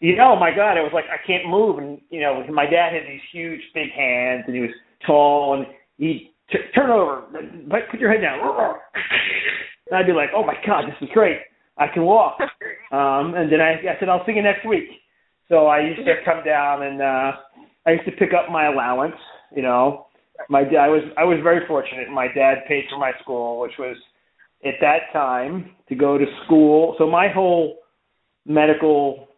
you 0.00 0.14
know, 0.16 0.36
my 0.36 0.54
God, 0.54 0.76
it 0.76 0.82
was 0.82 0.92
like 0.94 1.06
I 1.10 1.18
can't 1.26 1.48
move, 1.48 1.78
and 1.78 2.00
you 2.10 2.20
know, 2.20 2.44
my 2.52 2.66
dad 2.66 2.92
had 2.92 3.02
these 3.08 3.22
huge, 3.32 3.60
big 3.74 3.90
hands, 3.90 4.44
and 4.46 4.54
he 4.54 4.60
was 4.62 4.70
tall, 5.06 5.54
and 5.54 5.66
he 5.98 6.33
turn 6.74 6.90
over, 6.90 7.22
but 7.68 7.80
put 7.90 8.00
your 8.00 8.12
head 8.12 8.20
down. 8.22 8.40
And 9.90 9.98
I'd 9.98 10.06
be 10.06 10.12
like, 10.12 10.30
oh 10.34 10.44
my 10.44 10.54
God, 10.66 10.84
this 10.86 10.96
is 11.00 11.08
great. 11.12 11.38
I 11.76 11.86
can 11.92 12.04
walk. 12.04 12.38
Um, 12.92 13.34
and 13.34 13.50
then 13.50 13.60
I, 13.60 13.72
I 13.72 13.98
said, 13.98 14.08
I'll 14.08 14.24
see 14.24 14.34
you 14.36 14.42
next 14.42 14.64
week. 14.64 14.84
So 15.48 15.66
I 15.66 15.80
used 15.80 16.04
to 16.06 16.14
come 16.24 16.44
down, 16.44 16.84
and 16.84 17.02
uh, 17.02 17.32
I 17.86 17.90
used 17.90 18.04
to 18.04 18.12
pick 18.12 18.30
up 18.32 18.50
my 18.50 18.66
allowance. 18.66 19.16
You 19.54 19.62
know, 19.62 20.06
my 20.48 20.64
dad 20.64 20.76
I 20.76 20.88
was 20.88 21.02
I 21.18 21.24
was 21.24 21.38
very 21.42 21.66
fortunate. 21.66 22.08
My 22.10 22.28
dad 22.34 22.58
paid 22.68 22.84
for 22.90 22.98
my 22.98 23.12
school, 23.20 23.60
which 23.60 23.72
was 23.78 23.96
at 24.64 24.74
that 24.80 25.12
time 25.12 25.72
to 25.88 25.94
go 25.94 26.16
to 26.16 26.24
school. 26.44 26.94
So 26.98 27.10
my 27.10 27.28
whole 27.28 27.78
medical 28.46 29.28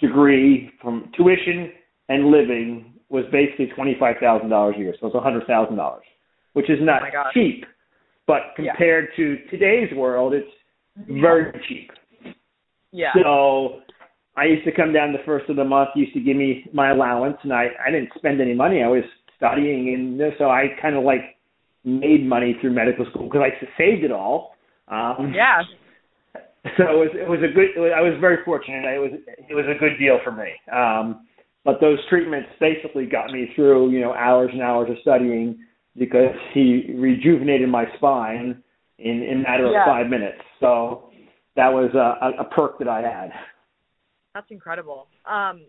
degree 0.00 0.70
from 0.82 1.10
tuition 1.16 1.72
and 2.08 2.26
living 2.26 2.94
was 3.08 3.24
basically 3.32 3.70
twenty 3.74 3.96
five 3.98 4.16
thousand 4.20 4.50
dollars 4.50 4.74
a 4.76 4.80
year. 4.80 4.94
So 5.00 5.06
it's 5.06 5.16
a 5.16 5.20
hundred 5.20 5.46
thousand 5.46 5.76
dollars, 5.76 6.04
which 6.52 6.70
is 6.70 6.78
not 6.80 7.02
Oh 7.02 7.30
cheap, 7.32 7.64
but 8.26 8.54
Yeah. 8.58 8.72
compared 8.72 9.14
to 9.16 9.36
today's 9.50 9.92
world, 9.94 10.34
it's 10.34 10.50
very 11.08 11.52
cheap. 11.68 11.90
yeah. 12.92 13.12
So 13.14 13.82
I 14.36 14.44
used 14.44 14.64
to 14.64 14.72
come 14.72 14.92
down 14.92 15.12
the 15.12 15.18
first 15.24 15.48
of 15.50 15.56
the 15.56 15.64
month, 15.64 15.90
used 15.94 16.14
to 16.14 16.20
give 16.20 16.36
me 16.36 16.64
my 16.72 16.90
allowance, 16.90 17.36
and 17.42 17.52
I 17.52 17.68
I 17.84 17.90
didn't 17.90 18.10
spend 18.16 18.40
any 18.40 18.54
money. 18.54 18.82
I 18.82 18.88
was 18.88 19.04
studying, 19.36 19.94
and 19.94 20.32
so 20.38 20.50
I 20.50 20.68
kind 20.80 20.96
of 20.96 21.04
like 21.04 21.36
made 21.84 22.26
money 22.26 22.56
through 22.60 22.72
medical 22.72 23.06
school 23.06 23.24
because 23.24 23.42
I 23.42 23.66
saved 23.76 24.04
it 24.04 24.12
all. 24.12 24.54
Um, 24.88 25.32
yeah. 25.34 25.62
so 26.76 26.84
it 26.84 26.98
was 26.98 27.10
it 27.14 27.28
was 27.28 27.40
a 27.40 27.52
good. 27.52 27.70
Was, 27.80 27.92
I 27.96 28.00
was 28.00 28.14
very 28.20 28.44
fortunate. 28.44 28.84
It 28.84 28.98
was 28.98 29.12
it 29.26 29.54
was 29.54 29.64
a 29.66 29.78
good 29.78 29.98
deal 29.98 30.18
for 30.24 30.32
me. 30.32 30.50
Um, 30.72 31.26
but 31.64 31.80
those 31.80 31.98
treatments 32.08 32.48
basically 32.60 33.06
got 33.06 33.30
me 33.30 33.50
through 33.54 33.90
you 33.90 34.00
know 34.00 34.12
hours 34.12 34.50
and 34.52 34.62
hours 34.62 34.90
of 34.90 34.96
studying 35.02 35.58
because 35.98 36.34
he 36.54 36.94
rejuvenated 36.96 37.68
my 37.68 37.84
spine 37.96 38.62
in 38.98 39.22
in 39.22 39.40
a 39.40 39.42
matter 39.42 39.66
of 39.66 39.72
Yeah. 39.72 39.84
five 39.84 40.08
minutes. 40.08 40.40
So 40.60 41.10
that 41.56 41.72
was 41.72 41.92
a, 41.94 42.40
a, 42.40 42.44
perk 42.44 42.78
that 42.78 42.88
I 42.88 43.02
had. 43.02 43.32
That's 44.34 44.50
incredible. 44.50 45.08
Um, 45.26 45.62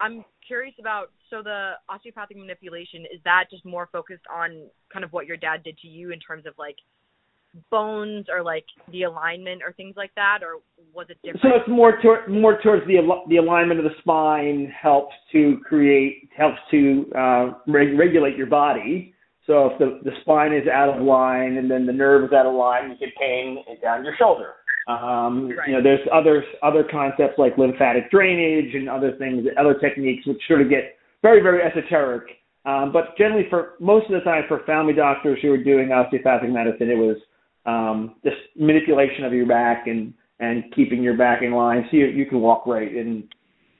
I'm 0.00 0.24
curious 0.46 0.74
about 0.78 1.10
so 1.28 1.42
the 1.42 1.72
osteopathic 1.88 2.36
manipulation 2.36 3.02
is 3.12 3.20
that 3.24 3.44
just 3.50 3.64
more 3.64 3.88
focused 3.92 4.24
on 4.32 4.68
kind 4.92 5.04
of 5.04 5.12
what 5.12 5.26
your 5.26 5.36
dad 5.36 5.62
did 5.64 5.76
to 5.78 5.88
you 5.88 6.12
in 6.12 6.20
terms 6.20 6.46
of 6.46 6.54
like 6.58 6.76
bones 7.70 8.26
or 8.30 8.42
like 8.42 8.64
the 8.92 9.02
alignment 9.02 9.62
or 9.62 9.72
things 9.72 9.94
like 9.96 10.14
that, 10.14 10.38
or 10.42 10.60
was 10.94 11.06
it 11.10 11.18
different? 11.22 11.42
So 11.42 11.60
it's 11.60 11.68
more 11.68 12.00
toward, 12.00 12.28
more 12.30 12.60
towards 12.62 12.86
the 12.86 12.98
al- 12.98 13.24
the 13.28 13.36
alignment 13.36 13.80
of 13.80 13.84
the 13.84 13.96
spine 14.00 14.72
helps 14.80 15.14
to 15.32 15.58
create 15.64 16.30
helps 16.36 16.58
to 16.70 17.10
uh, 17.16 17.52
reg- 17.66 17.98
regulate 17.98 18.36
your 18.36 18.46
body 18.46 19.14
So 19.48 19.70
if 19.72 19.78
the 19.78 19.98
the 20.04 20.14
spine 20.20 20.52
is 20.52 20.68
out 20.68 20.94
of 20.94 21.02
line 21.02 21.56
and 21.56 21.68
then 21.68 21.86
the 21.86 21.92
nerve 21.92 22.22
is 22.24 22.32
out 22.32 22.46
of 22.46 22.54
line, 22.54 22.90
you 22.90 22.96
get 22.98 23.16
pain 23.16 23.58
down 23.82 24.04
your 24.04 24.14
shoulder. 24.16 24.52
Um, 24.86 25.48
Right. 25.50 25.68
You 25.68 25.74
know, 25.74 25.82
there's 25.82 26.06
other 26.12 26.44
other 26.62 26.84
concepts 26.88 27.38
like 27.38 27.58
lymphatic 27.58 28.10
drainage 28.10 28.74
and 28.74 28.88
other 28.88 29.12
things, 29.18 29.46
other 29.58 29.74
techniques 29.74 30.26
which 30.26 30.40
sort 30.46 30.60
of 30.62 30.68
get 30.70 30.96
very 31.22 31.40
very 31.42 31.62
esoteric. 31.62 32.24
Um, 32.66 32.92
but 32.92 33.16
generally, 33.16 33.46
for 33.48 33.72
most 33.80 34.04
of 34.06 34.12
the 34.12 34.20
time, 34.20 34.44
for 34.46 34.60
family 34.66 34.92
doctors 34.92 35.38
who 35.40 35.50
are 35.52 35.64
doing 35.64 35.90
osteopathic 35.92 36.50
medicine, 36.50 36.90
it 36.90 36.96
was 36.98 37.16
um, 37.64 38.16
just 38.22 38.36
manipulation 38.56 39.24
of 39.24 39.32
your 39.32 39.46
back 39.46 39.86
and 39.86 40.12
and 40.40 40.64
keeping 40.76 41.02
your 41.02 41.16
back 41.16 41.42
in 41.42 41.52
line 41.52 41.88
so 41.90 41.96
you, 41.96 42.06
you 42.06 42.26
can 42.26 42.40
walk 42.40 42.66
right 42.66 42.92
and 42.94 43.24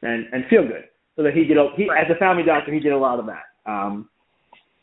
and 0.03 0.27
and 0.33 0.45
feel 0.49 0.63
good. 0.67 0.85
So 1.17 1.23
that 1.25 1.35
he 1.35 1.45
did 1.45 1.59
a, 1.59 1.69
he 1.77 1.89
Right. 1.91 2.05
as 2.07 2.11
a 2.15 2.19
family 2.19 2.43
doctor 2.43 2.73
he 2.73 2.81
did 2.81 2.93
a 2.93 2.99
lot 2.99 3.19
of 3.21 3.27
that. 3.27 3.45
Um, 3.71 4.09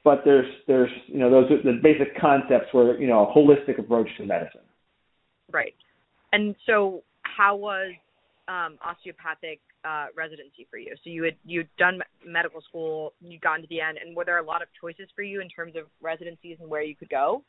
but 0.05 0.21
there's 0.23 0.45
there's 0.67 0.91
you 1.07 1.19
know 1.19 1.29
those 1.29 1.51
are 1.51 1.61
the 1.63 1.79
basic 1.83 2.17
concepts 2.21 2.67
were 2.73 2.97
you 2.97 3.07
know 3.07 3.27
a 3.27 3.33
holistic 3.37 3.79
approach 3.79 4.07
to 4.17 4.25
medicine. 4.25 4.61
Right. 5.51 5.73
And 6.31 6.55
so, 6.65 7.03
how 7.23 7.55
was 7.55 7.91
um, 8.47 8.77
osteopathic 8.85 9.59
uh, 9.83 10.07
residency 10.15 10.67
for 10.69 10.77
you? 10.77 10.95
So 11.03 11.09
you 11.09 11.23
had 11.23 11.35
you'd 11.43 11.67
done 11.77 11.97
me- 11.97 12.31
medical 12.31 12.61
school, 12.61 13.13
you'd 13.19 13.41
gotten 13.41 13.61
to 13.63 13.67
the 13.67 13.81
end, 13.81 13.97
and 13.97 14.15
were 14.15 14.23
there 14.23 14.37
a 14.37 14.45
lot 14.45 14.61
of 14.61 14.67
choices 14.79 15.09
for 15.15 15.23
you 15.23 15.41
in 15.41 15.49
terms 15.49 15.75
of 15.75 15.85
residencies 16.01 16.57
and 16.61 16.69
where 16.69 16.83
you 16.83 16.95
could 16.95 17.09
go? 17.09 17.43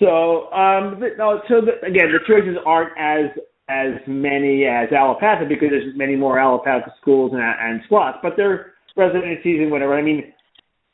So 0.00 0.52
um, 0.52 1.00
the, 1.00 1.10
no, 1.16 1.40
so 1.48 1.60
the, 1.60 1.86
again 1.86 2.10
the 2.12 2.18
choices 2.26 2.56
aren't 2.66 2.92
as 2.98 3.30
as 3.68 4.00
many 4.08 4.64
as 4.64 4.88
allopathic 4.92 5.48
because 5.48 5.68
there's 5.70 5.96
many 5.96 6.16
more 6.16 6.40
allopathic 6.40 6.92
schools 7.00 7.30
and, 7.32 7.42
and 7.42 7.80
slots, 7.88 8.18
but 8.22 8.32
they're 8.36 8.74
residencies 8.96 9.60
and 9.60 9.70
whatever. 9.70 9.96
I 9.96 10.02
mean, 10.02 10.32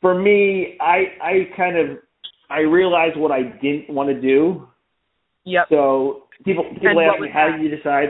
for 0.01 0.13
me, 0.15 0.77
I 0.81 1.05
I 1.21 1.33
kind 1.55 1.77
of 1.77 1.97
I 2.49 2.59
realized 2.59 3.17
what 3.17 3.31
I 3.31 3.43
didn't 3.43 3.89
want 3.89 4.09
to 4.09 4.19
do 4.21 4.67
Yep. 5.47 5.67
So 5.69 6.23
people 6.43 6.65
people 6.75 6.99
ask 6.99 7.21
me 7.21 7.29
how 7.31 7.47
that? 7.49 7.57
do 7.57 7.63
you 7.63 7.73
decide? 7.73 8.09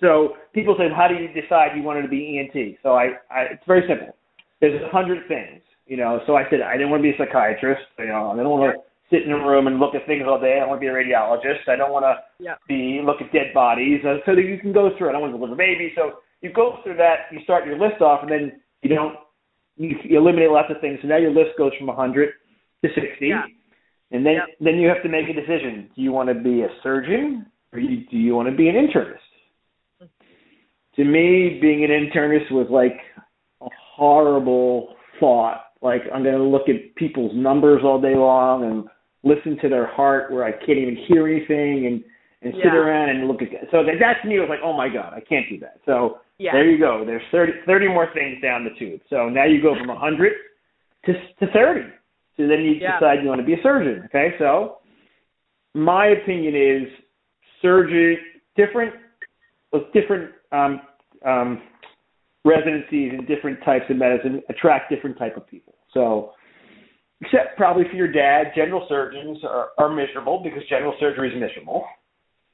So 0.00 0.34
people 0.52 0.74
say 0.76 0.88
how 0.94 1.06
do 1.06 1.14
you 1.14 1.28
decide 1.30 1.76
you 1.76 1.82
wanted 1.82 2.02
to 2.02 2.08
be 2.08 2.38
ENT? 2.42 2.78
So 2.82 2.94
I, 2.94 3.14
I 3.30 3.54
it's 3.54 3.62
very 3.68 3.86
simple. 3.88 4.16
There's 4.60 4.82
a 4.82 4.88
hundred 4.90 5.28
things, 5.28 5.62
you 5.86 5.96
know. 5.96 6.20
So 6.26 6.34
I 6.36 6.42
said 6.50 6.60
I 6.60 6.72
didn't 6.76 6.90
want 6.90 7.04
to 7.04 7.08
be 7.08 7.14
a 7.14 7.18
psychiatrist. 7.18 7.82
You 8.00 8.08
know, 8.08 8.32
I 8.32 8.34
didn't 8.34 8.50
want 8.50 8.74
to 8.74 8.82
sit 9.14 9.22
in 9.22 9.30
a 9.30 9.38
room 9.46 9.68
and 9.68 9.78
look 9.78 9.94
at 9.94 10.04
things 10.06 10.24
all 10.26 10.40
day. 10.40 10.56
I 10.56 10.60
don't 10.60 10.70
want 10.70 10.80
to 10.80 10.84
be 10.84 10.90
a 10.90 10.92
radiologist. 10.92 11.68
I 11.68 11.76
don't 11.76 11.92
want 11.92 12.02
to 12.04 12.18
Yep. 12.42 12.58
be 12.68 13.00
look 13.02 13.22
at 13.22 13.32
dead 13.32 13.54
bodies. 13.54 14.04
Uh, 14.04 14.18
so 14.26 14.34
that 14.34 14.42
you 14.42 14.58
can 14.58 14.72
go 14.72 14.90
through. 14.98 15.06
it. 15.06 15.10
I 15.10 15.12
don't 15.12 15.22
want 15.22 15.32
to 15.34 15.38
deliver 15.38 15.54
a 15.54 15.56
baby. 15.56 15.92
So 15.94 16.18
you 16.42 16.52
go 16.52 16.80
through 16.82 16.96
that. 16.96 17.30
You 17.30 17.38
start 17.44 17.64
your 17.64 17.78
list 17.78 18.02
off, 18.02 18.22
and 18.22 18.30
then 18.30 18.60
you 18.82 18.90
don't. 18.90 19.14
You, 19.76 19.96
you 20.04 20.18
eliminate 20.18 20.50
lots 20.50 20.68
of 20.70 20.80
things. 20.80 20.98
So 21.02 21.08
now 21.08 21.16
your 21.18 21.30
list 21.32 21.50
goes 21.58 21.72
from 21.78 21.88
a 21.88 21.94
hundred 21.94 22.30
to 22.84 22.88
sixty. 22.94 23.28
Yeah. 23.28 23.44
And 24.10 24.24
then 24.24 24.34
Yep. 24.34 24.44
then 24.60 24.74
you 24.76 24.88
have 24.88 25.02
to 25.02 25.08
make 25.08 25.28
a 25.28 25.32
decision. 25.32 25.90
Do 25.94 26.02
you 26.02 26.12
want 26.12 26.28
to 26.28 26.34
be 26.34 26.62
a 26.62 26.68
surgeon 26.82 27.46
or 27.72 27.78
you, 27.80 28.06
do 28.10 28.16
you 28.16 28.34
want 28.34 28.48
to 28.48 28.54
be 28.56 28.68
an 28.68 28.76
internist? 28.76 29.18
To 30.96 31.04
me, 31.04 31.58
being 31.60 31.84
an 31.84 31.90
internist 31.90 32.50
was 32.50 32.68
like 32.70 32.96
a 33.60 33.66
horrible 33.96 34.94
thought. 35.20 35.62
Like 35.82 36.02
I'm 36.14 36.22
going 36.22 36.36
to 36.38 36.42
look 36.42 36.68
at 36.68 36.94
people's 36.96 37.32
numbers 37.34 37.82
all 37.84 38.00
day 38.00 38.14
long 38.16 38.64
and 38.64 38.84
listen 39.22 39.58
to 39.60 39.68
their 39.68 39.86
heart 39.86 40.32
where 40.32 40.44
I 40.44 40.52
can't 40.52 40.78
even 40.78 40.96
hear 41.08 41.26
anything 41.28 41.86
and 41.86 42.04
and 42.42 42.54
sit 42.54 42.64
Yeah. 42.72 42.76
around 42.76 43.08
and 43.10 43.26
look 43.28 43.42
at 43.42 43.50
that. 43.50 43.70
so 43.70 43.82
that 43.84 43.94
that 43.98 44.22
to 44.22 44.28
me 44.28 44.38
was 44.38 44.48
like 44.48 44.60
oh 44.62 44.72
my 44.72 44.88
god 44.88 45.12
I 45.14 45.20
can't 45.20 45.46
do 45.50 45.58
that. 45.60 45.80
So 45.84 46.18
Yeah. 46.38 46.52
there 46.52 46.70
you 46.70 46.78
go. 46.78 47.04
There's 47.06 47.22
30, 47.32 47.52
30 47.66 47.88
more 47.88 48.08
things 48.12 48.42
down 48.42 48.64
the 48.64 48.78
tube. 48.78 49.00
So 49.08 49.28
now 49.28 49.44
you 49.44 49.62
go 49.62 49.74
from 49.74 49.88
100 49.88 50.32
to 51.06 51.12
to 51.12 51.52
30. 51.52 51.80
So 52.36 52.46
then 52.46 52.60
you 52.60 52.74
Yeah. 52.74 52.98
decide 52.98 53.22
you 53.22 53.28
want 53.28 53.40
to 53.40 53.46
be 53.46 53.54
a 53.54 53.62
surgeon. 53.62 54.02
Okay, 54.06 54.34
so 54.38 54.78
my 55.74 56.08
opinion 56.08 56.54
is 56.54 56.92
surgery 57.62 58.18
different 58.56 58.94
with 59.72 59.92
different 59.92 60.32
um, 60.52 60.80
um, 61.24 61.62
residencies 62.44 63.12
and 63.12 63.26
different 63.26 63.62
types 63.64 63.84
of 63.90 63.96
medicine 63.96 64.42
attract 64.48 64.90
different 64.90 65.18
type 65.18 65.36
of 65.36 65.46
people. 65.46 65.74
So 65.92 66.32
except 67.20 67.56
probably 67.56 67.84
for 67.90 67.96
your 67.96 68.10
dad, 68.12 68.52
general 68.54 68.86
surgeons 68.88 69.38
are, 69.44 69.70
are 69.78 69.88
miserable 69.88 70.42
because 70.42 70.62
general 70.68 70.94
surgery 71.00 71.34
is 71.34 71.40
miserable. 71.40 71.84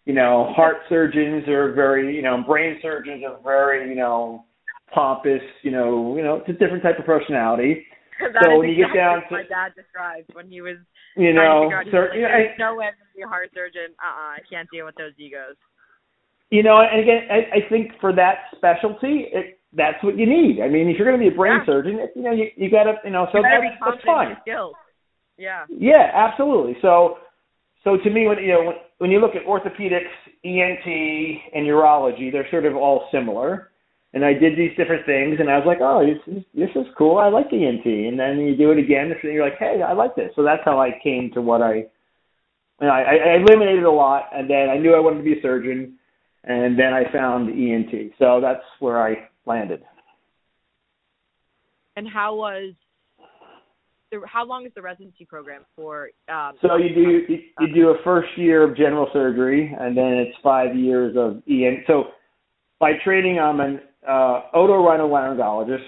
You 0.04 0.14
know, 0.14 0.52
heart 0.56 0.78
surgeons 0.88 1.46
are 1.48 1.72
very, 1.72 2.14
you 2.16 2.22
know, 2.22 2.42
brain 2.46 2.78
surgeons 2.82 3.22
are 3.26 3.38
very, 3.42 3.88
you 3.88 3.94
know, 3.94 4.44
pompous. 4.92 5.40
You 5.62 5.70
know, 5.70 6.16
you 6.16 6.22
know, 6.24 6.36
it's 6.36 6.48
a 6.48 6.52
different 6.52 6.82
type 6.82 6.98
of 6.98 7.04
personality. 7.06 7.86
That 8.22 8.44
So 8.44 8.58
when 8.58 8.68
you 8.68 8.76
get 8.76 8.94
exactly 8.94 9.00
down 9.00 9.16
what 9.18 9.28
to- 9.30 9.34
my 9.34 9.42
dad 9.48 9.72
described 9.74 10.30
when 10.34 10.46
he 10.48 10.60
was 10.60 10.76
You 11.16 11.32
know, 11.32 11.68
to 11.70 11.80
he 11.80 11.90
like, 11.96 12.12
"There's 12.12 12.54
I- 12.54 12.56
no 12.58 12.76
way 12.76 12.86
I'm 12.86 12.94
gonna 12.94 13.10
be 13.16 13.22
a 13.22 13.26
heart 13.26 13.50
surgeon. 13.52 13.90
Uh-uh, 13.98 14.38
I 14.38 14.40
can't 14.48 14.68
deal 14.70 14.84
with 14.86 14.94
those 14.94 15.12
egos. 15.18 15.56
you 16.50 16.62
know, 16.62 16.78
and 16.80 17.00
again, 17.00 17.26
I, 17.30 17.64
I 17.64 17.68
think 17.68 17.98
for 18.00 18.12
that 18.12 18.46
specialty, 18.54 19.26
it, 19.32 19.58
that's 19.72 19.98
what 20.04 20.16
you 20.18 20.26
need. 20.26 20.60
I 20.62 20.68
mean, 20.68 20.88
if 20.88 20.98
you're 20.98 21.08
going 21.08 21.18
to 21.18 21.24
be 21.30 21.34
a 21.34 21.36
brain 21.36 21.58
Yeah. 21.60 21.66
surgeon, 21.66 21.98
you 22.14 22.22
know, 22.22 22.30
you, 22.32 22.46
you 22.56 22.70
got 22.70 22.84
to, 22.84 22.94
you 23.04 23.10
know, 23.10 23.26
so 23.32 23.38
you 23.38 23.42
that's, 23.42 23.74
that's 23.84 24.04
fine. 24.04 24.36
Yeah. 25.38 25.64
Yeah, 25.70 26.10
absolutely. 26.14 26.76
So, 26.82 27.18
so 27.84 27.96
to 27.96 28.10
me, 28.10 28.28
when 28.28 28.38
you 28.38 28.52
know, 28.52 28.64
when, 28.64 28.76
when 28.98 29.10
you 29.10 29.20
look 29.20 29.34
at 29.34 29.44
orthopedics, 29.44 30.12
ENT, 30.44 30.86
and 31.54 31.66
urology, 31.66 32.30
they're 32.30 32.48
sort 32.50 32.66
of 32.66 32.76
all 32.76 33.08
similar. 33.10 33.70
And 34.14 34.24
I 34.24 34.34
did 34.34 34.58
these 34.58 34.76
different 34.76 35.06
things, 35.06 35.38
and 35.40 35.48
I 35.48 35.56
was 35.56 35.66
like, 35.66 35.78
oh, 35.80 36.04
this 36.04 36.36
is, 36.36 36.44
this 36.54 36.68
is 36.76 36.86
cool. 36.98 37.16
I 37.16 37.28
like 37.28 37.46
ENT. 37.50 37.86
And 37.86 38.18
then 38.18 38.38
you 38.38 38.54
do 38.56 38.70
it 38.70 38.78
again, 38.78 39.10
and 39.10 39.32
you're 39.32 39.44
like, 39.44 39.58
hey, 39.58 39.80
I 39.86 39.94
like 39.94 40.14
this. 40.14 40.30
So 40.36 40.42
that's 40.42 40.60
how 40.64 40.78
I 40.78 40.90
came 41.02 41.30
to 41.32 41.40
what 41.40 41.62
I. 41.62 41.86
You 42.80 42.88
know, 42.88 42.90
I, 42.90 43.16
I 43.16 43.36
eliminated 43.36 43.84
a 43.84 43.90
lot, 43.90 44.24
and 44.32 44.50
then 44.50 44.68
I 44.68 44.76
knew 44.76 44.94
I 44.94 45.00
wanted 45.00 45.18
to 45.18 45.24
be 45.24 45.38
a 45.38 45.42
surgeon, 45.42 45.98
and 46.44 46.78
then 46.78 46.92
I 46.92 47.10
found 47.12 47.48
ENT. 47.48 48.12
So 48.18 48.40
that's 48.42 48.64
where 48.80 49.02
I 49.02 49.28
landed. 49.46 49.82
And 51.96 52.08
how 52.08 52.34
was 52.34 52.74
the 54.12 54.20
how 54.26 54.44
long 54.44 54.64
is 54.66 54.72
the 54.74 54.82
residency 54.82 55.24
program 55.24 55.62
for 55.74 56.10
um 56.28 56.52
So 56.62 56.76
you 56.76 56.94
do 56.94 57.00
you, 57.32 57.38
you 57.60 57.74
do 57.74 57.88
a 57.88 57.96
first 58.04 58.28
year 58.36 58.62
of 58.62 58.76
general 58.76 59.08
surgery, 59.12 59.74
and 59.78 59.96
then 59.96 60.12
it's 60.12 60.36
five 60.42 60.76
years 60.76 61.16
of 61.16 61.42
EN. 61.48 61.82
So 61.86 62.04
by 62.78 62.92
training, 63.04 63.38
I'm 63.40 63.60
an 63.60 63.80
uh, 64.08 64.42
otorhinolaryngologist, 64.54 65.78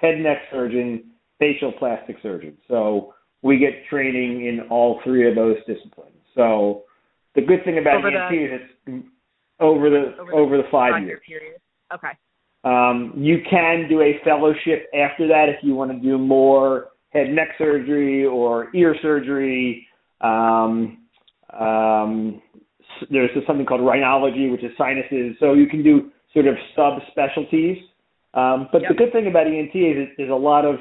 head 0.00 0.18
neck 0.18 0.38
surgeon, 0.50 1.10
facial 1.38 1.72
plastic 1.78 2.16
surgeon. 2.22 2.56
So 2.68 3.14
we 3.42 3.58
get 3.58 3.86
training 3.88 4.46
in 4.46 4.60
all 4.68 5.00
three 5.04 5.28
of 5.28 5.34
those 5.34 5.56
disciplines. 5.66 6.16
So 6.34 6.82
the 7.34 7.42
good 7.42 7.64
thing 7.64 7.78
about 7.78 7.96
Over 7.98 8.08
ENT 8.08 8.30
the- 8.30 8.54
is 8.54 8.60
it's 8.86 9.06
over 9.60 9.90
the 9.90 10.16
over 10.20 10.32
over 10.34 10.56
the 10.56 10.62
the, 10.64 10.68
five 10.70 11.02
years. 11.04 11.20
period? 11.26 11.60
Okay. 11.94 12.10
Um, 12.62 13.14
you 13.16 13.38
can 13.48 13.88
do 13.88 14.02
a 14.02 14.20
fellowship 14.22 14.90
after 14.94 15.26
that 15.28 15.48
if 15.48 15.56
you 15.62 15.74
want 15.74 15.90
to 15.92 15.98
do 15.98 16.18
more 16.18 16.88
head 17.10 17.30
neck 17.30 17.48
surgery 17.58 18.24
or 18.24 18.74
ear 18.74 18.94
surgery. 19.02 19.86
Um, 20.20 20.98
um, 21.58 22.40
there's 23.10 23.30
something 23.46 23.66
called 23.66 23.80
rhinology, 23.80 24.50
which 24.50 24.62
is 24.62 24.70
sinuses. 24.78 25.36
So 25.40 25.54
you 25.54 25.66
can 25.66 25.82
do 25.82 26.10
sort 26.32 26.46
of 26.46 26.54
subspecialties. 26.76 27.78
Um, 28.34 28.68
but 28.72 28.82
the 28.88 28.94
good 28.94 29.12
thing 29.12 29.26
about 29.26 29.48
ENT 29.48 29.74
is 29.74 30.08
it- 30.08 30.16
there's 30.16 30.30
a 30.30 30.34
lot 30.34 30.64
of 30.64 30.80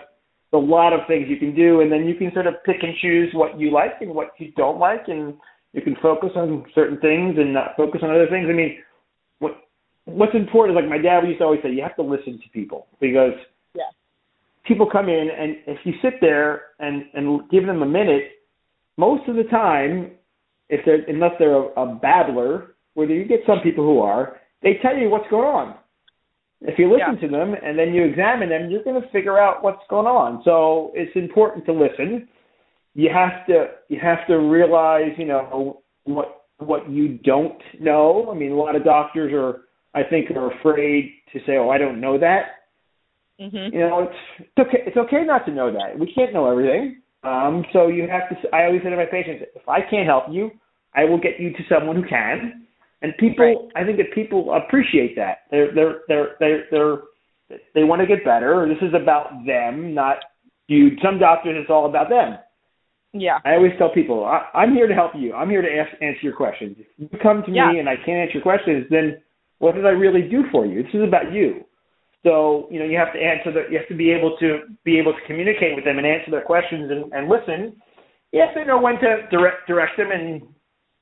a 0.52 0.58
lot 0.58 0.94
of 0.94 1.06
things 1.08 1.30
you 1.30 1.38
can 1.38 1.54
do, 1.54 1.82
and 1.82 1.92
then 1.92 2.08
you 2.08 2.16
can 2.16 2.32
sort 2.34 2.48
of 2.48 2.56
pick 2.64 2.82
and 2.82 2.96
choose 2.98 3.32
what 3.36 3.60
you 3.60 3.70
like 3.70 4.02
and 4.02 4.16
what 4.16 4.32
you 4.40 4.52
don't 4.58 4.80
like, 4.80 5.08
and 5.08 5.36
you 5.74 5.82
can 5.82 5.96
focus 5.98 6.32
on 6.36 6.66
certain 6.74 6.98
things 7.00 7.38
and 7.38 7.54
not 7.54 7.78
focus 7.78 8.02
on 8.02 8.10
other 8.10 8.28
things. 8.28 8.48
I 8.50 8.54
mean, 8.54 8.80
what 9.40 9.62
what's 10.06 10.34
important 10.34 10.76
is 10.76 10.82
like 10.82 10.90
my 10.90 10.98
dad 10.98 11.28
used 11.28 11.38
to 11.40 11.46
always 11.46 11.62
say, 11.62 11.72
you 11.72 11.84
have 11.84 11.96
to 11.98 12.02
listen 12.04 12.40
to 12.40 12.50
people 12.50 12.88
because. 13.00 13.34
People 14.70 14.88
come 14.90 15.10
in 15.10 15.28
and 15.38 15.58
if 15.68 15.80
you 15.84 15.94
sit 16.02 16.14
there 16.22 16.62
and 16.80 17.04
and 17.14 17.50
give 17.50 17.66
them 17.66 17.82
a 17.82 17.86
minute, 17.86 18.32
most 18.98 19.28
of 19.28 19.36
the 19.36 19.44
time, 19.44 20.12
if 20.70 20.86
they're 20.86 21.04
unless 21.10 21.32
they're 21.40 21.56
a, 21.56 21.82
a 21.82 21.96
babbler, 21.96 22.76
whether 22.94 23.14
you 23.14 23.26
get 23.26 23.42
some 23.46 23.60
people 23.62 23.84
who 23.84 24.00
are, 24.00 24.38
they 24.64 24.80
tell 24.82 24.96
you 24.96 25.10
what's 25.10 25.30
going 25.30 25.46
on. 25.46 25.76
If 26.62 26.78
you 26.78 26.92
listen 26.92 27.20
to 27.22 27.28
them 27.30 27.56
and 27.62 27.80
then 27.80 27.94
you 27.94 28.04
examine 28.04 28.50
them, 28.50 28.70
you're 28.70 28.84
going 28.84 29.02
to 29.02 29.08
figure 29.10 29.40
out 29.40 29.64
what's 29.64 29.82
going 29.90 30.08
on. 30.08 30.42
So 30.44 30.92
it's 30.94 31.16
important 31.16 31.66
to 31.66 31.74
listen. 31.74 32.28
You 32.94 33.10
have 33.14 33.46
to 33.48 33.68
you 33.88 34.00
have 34.02 34.28
to 34.28 34.38
realize, 34.38 35.12
you 35.18 35.26
know, 35.26 35.82
what 36.04 36.46
what 36.58 36.90
you 36.90 37.18
don't 37.20 37.62
know. 37.80 38.30
I 38.32 38.36
mean, 38.36 38.52
a 38.52 38.56
lot 38.56 38.76
of 38.76 38.84
doctors 38.84 39.34
are, 39.34 39.62
I 40.00 40.08
think, 40.08 40.30
are 40.32 40.52
afraid 40.60 41.14
to 41.34 41.40
say, 41.46 41.58
"Oh, 41.58 41.70
I 41.70 41.78
don't 41.78 42.02
know 42.02 42.20
that." 42.20 42.59
Mhm. 43.40 43.74
You 43.74 43.80
know, 43.80 44.00
it's 44.04 44.16
it's 44.40 44.58
okay. 44.68 44.84
It's 44.86 44.98
okay 44.98 45.24
not 45.24 45.46
to 45.46 45.52
know 45.52 45.72
that. 45.72 45.98
We 45.98 46.12
can't 46.12 46.34
know 46.34 46.50
everything. 46.50 47.02
Um, 47.24 47.66
so 47.74 47.88
you 47.88 48.08
have 48.08 48.30
to. 48.30 48.56
I 48.56 48.66
always 48.66 48.82
say 48.84 48.90
to 48.90 48.96
my 48.96 49.06
patients, 49.06 49.46
if 49.56 49.68
I 49.68 49.82
can't 49.82 50.06
help 50.08 50.26
you, 50.30 50.52
I 50.96 51.06
will 51.06 51.18
get 51.20 51.40
you 51.40 51.52
to 51.54 51.64
someone 51.70 51.96
who 51.96 52.08
can. 52.08 52.66
And 53.02 53.14
people, 53.18 53.46
Right. 53.46 53.58
I 53.82 53.86
think 53.86 53.98
that 53.98 54.12
people 54.14 54.54
appreciate 54.54 55.16
that. 55.16 55.40
They're 55.52 55.72
they're 55.74 55.96
they're 56.08 56.36
they're, 56.40 56.64
they're 56.72 56.98
they 57.74 57.84
want 57.84 58.02
to 58.02 58.08
get 58.08 58.26
better. 58.26 58.68
This 58.68 58.82
is 58.88 58.94
about 58.94 59.46
them, 59.46 59.94
not 59.94 60.18
you. 60.68 60.92
Some 61.02 61.18
doctors, 61.20 61.58
it's 61.60 61.70
all 61.70 61.86
about 61.86 62.10
them. 62.10 62.38
Yeah. 63.14 63.40
I 63.44 63.56
always 63.56 63.72
tell 63.80 63.90
people, 63.92 64.24
I, 64.26 64.46
I'm 64.54 64.74
here 64.76 64.88
to 64.88 64.94
help 64.94 65.14
you. 65.16 65.34
I'm 65.34 65.50
here 65.50 65.64
to 65.64 65.68
ask, 65.78 65.90
answer 66.02 66.20
your 66.22 66.36
questions. 66.36 66.76
If 66.80 66.88
you 66.98 67.20
come 67.24 67.42
to 67.44 67.52
Yeah. 67.52 67.72
me 67.72 67.80
and 67.80 67.90
I 67.90 67.96
can't 67.96 68.20
answer 68.20 68.34
your 68.36 68.44
questions, 68.44 68.86
then 68.92 69.20
what 69.58 69.74
did 69.74 69.86
I 69.86 69.90
really 69.90 70.22
do 70.30 70.44
for 70.52 70.66
you? 70.66 70.84
This 70.84 70.94
is 70.94 71.02
about 71.08 71.32
you. 71.32 71.66
So 72.24 72.68
you 72.70 72.80
know 72.80 72.86
you 72.86 72.98
have 72.98 73.14
to 73.14 73.20
answer 73.20 73.52
the, 73.52 73.72
you 73.72 73.78
have 73.78 73.88
to 73.88 73.96
be 73.96 74.12
able 74.12 74.36
to 74.40 74.60
be 74.84 75.00
able 75.00 75.14
to 75.14 75.20
communicate 75.26 75.76
with 75.76 75.86
them 75.86 75.98
and 75.98 76.06
answer 76.06 76.32
their 76.32 76.42
questions 76.42 76.92
and, 76.92 77.12
and 77.14 77.30
listen. 77.30 77.80
You 78.32 78.42
have 78.42 78.54
to 78.56 78.66
know 78.66 78.80
when 78.80 78.96
to 78.96 79.28
direct 79.32 79.68
direct 79.68 79.98
them, 79.98 80.12
and 80.12 80.42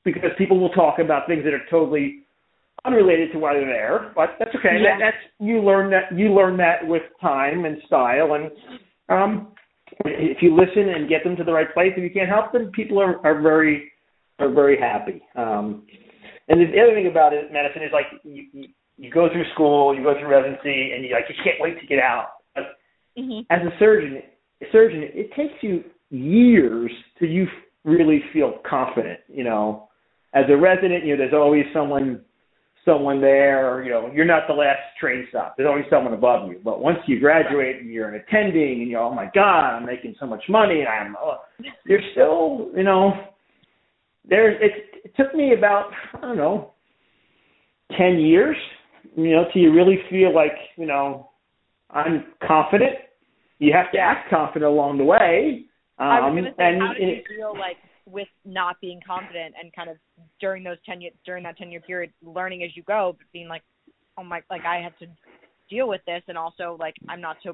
because 0.06 0.32
people 0.38 0.60
will 0.60 0.70
talk 0.70 1.00
about 1.00 1.28
things 1.28 1.44
that 1.44 1.54
are 1.54 1.66
totally 1.70 2.24
unrelated 2.86 3.32
to 3.34 3.40
why 3.40 3.54
they're 3.54 3.66
there, 3.66 4.12
but 4.16 4.36
that's 4.40 4.52
okay. 4.56 4.78
Yeah. 4.80 4.98
That, 4.98 5.06
that's 5.06 5.24
you 5.40 5.62
learn 5.62 5.90
that 5.92 6.16
you 6.16 6.34
learn 6.34 6.58
that 6.58 6.88
with 6.88 7.04
time 7.20 7.66
and 7.66 7.78
style, 7.88 8.34
and 8.34 8.52
um, 9.10 9.54
if 10.06 10.38
you 10.42 10.56
listen 10.56 10.90
and 10.90 11.10
get 11.10 11.24
them 11.24 11.36
to 11.36 11.44
the 11.44 11.52
right 11.52 11.74
place, 11.74 11.94
if 11.98 12.04
you 12.04 12.12
can't 12.12 12.30
help 12.30 12.52
them, 12.52 12.72
people 12.72 13.00
are, 13.02 13.26
are 13.26 13.42
very 13.42 13.92
are 14.40 14.52
very 14.52 14.80
happy. 14.80 15.22
Um, 15.36 15.84
and 16.48 16.62
the 16.62 16.80
other 16.80 16.94
thing 16.94 17.08
about 17.08 17.34
it, 17.34 17.52
medicine 17.52 17.84
is 17.84 17.92
like 17.92 18.06
you, 18.24 18.68
you, 18.98 19.12
go 19.12 19.30
through 19.32 19.46
school, 19.54 19.96
you 19.96 20.04
go 20.04 20.14
through 20.20 20.30
residency, 20.30 20.92
and 20.94 21.06
you 21.06 21.14
like 21.14 21.26
you 21.30 21.36
can't 21.44 21.60
wait 21.60 21.80
to 21.80 21.88
get 21.88 22.00
out. 22.00 22.30
But 22.56 22.78
Mhm. 23.18 23.46
as 23.50 23.62
a 23.66 23.78
surgeon, 23.78 24.22
a 24.62 24.66
surgeon, 24.72 25.04
it 25.04 25.32
takes 25.34 25.62
you 25.62 25.84
years 26.10 26.92
till 27.18 27.30
you 27.30 27.48
really 27.84 28.22
feel 28.34 28.54
confident. 28.64 29.20
You 29.28 29.44
know, 29.44 29.90
as 30.34 30.46
a 30.50 30.58
resident, 30.58 31.06
you 31.06 31.16
know, 31.16 31.18
there's 31.18 31.34
always 31.34 31.66
someone 31.74 32.24
someone 32.86 33.20
there, 33.20 33.70
or 33.70 33.84
you 33.84 33.92
know, 33.92 34.10
you're 34.14 34.26
not 34.26 34.48
the 34.48 34.54
last 34.54 34.80
train 34.98 35.28
stop. 35.30 35.58
There's 35.58 35.68
always 35.68 35.84
someone 35.90 36.14
above 36.14 36.50
you. 36.50 36.60
But 36.64 36.80
once 36.80 37.00
you 37.06 37.20
graduate 37.20 37.82
and 37.82 37.92
you're 37.92 38.08
an 38.08 38.16
attending, 38.16 38.82
and 38.82 38.90
you're, 38.90 39.02
oh 39.02 39.14
my 39.14 39.30
God, 39.36 39.76
I'm 39.76 39.86
making 39.86 40.16
so 40.20 40.26
much 40.26 40.44
money, 40.48 40.80
and 40.80 40.88
I'm, 40.88 41.16
oh, 41.22 41.40
you're 41.86 42.00
still, 42.14 42.70
you 42.76 42.84
know, 42.84 43.12
there. 44.28 44.52
It, 44.64 44.72
it 45.04 45.16
took 45.18 45.36
me 45.36 45.54
about, 45.54 45.92
I 46.14 46.22
don't 46.22 46.38
know, 46.38 46.72
ten 47.98 48.20
years, 48.20 48.56
you 49.18 49.32
know, 49.32 49.46
till 49.52 49.62
you 49.62 49.74
really 49.74 49.98
feel 50.10 50.34
like, 50.34 50.54
you 50.78 50.86
know, 50.86 51.32
I'm 51.90 52.26
confident. 52.48 52.94
You 53.58 53.74
have 53.74 53.92
to 53.94 53.98
act 53.98 54.30
confident 54.30 54.72
along 54.72 55.00
the 55.00 55.04
way. 55.04 55.66
Um, 55.98 56.08
I 56.08 56.30
was 56.30 56.36
gonna 56.36 56.54
say, 56.56 56.74
and 56.74 56.82
how 56.82 56.94
did 56.94 57.02
you 57.02 57.24
feel 57.36 57.58
like 57.58 57.78
with 58.06 58.28
not 58.46 58.80
being 58.80 59.00
confident 59.06 59.56
and 59.62 59.74
kind 59.74 59.90
of 59.90 59.98
during 60.40 60.64
those 60.64 60.78
ten 60.86 61.02
year 61.02 61.12
during 61.26 61.44
that 61.44 61.58
ten 61.58 61.72
year 61.72 61.82
period, 61.82 62.14
learning 62.24 62.64
as 62.64 62.70
you 62.76 62.84
go, 62.84 63.16
but 63.18 63.26
being 63.34 63.48
like, 63.48 63.64
oh 64.18 64.24
my, 64.24 64.42
like 64.52 64.66
I 64.66 64.78
have 64.82 64.96
to 65.00 65.08
deal 65.70 65.88
with 65.88 66.02
this, 66.06 66.22
and 66.28 66.38
also 66.38 66.78
like 66.80 66.94
I'm 67.10 67.20
not 67.20 67.38
so 67.44 67.54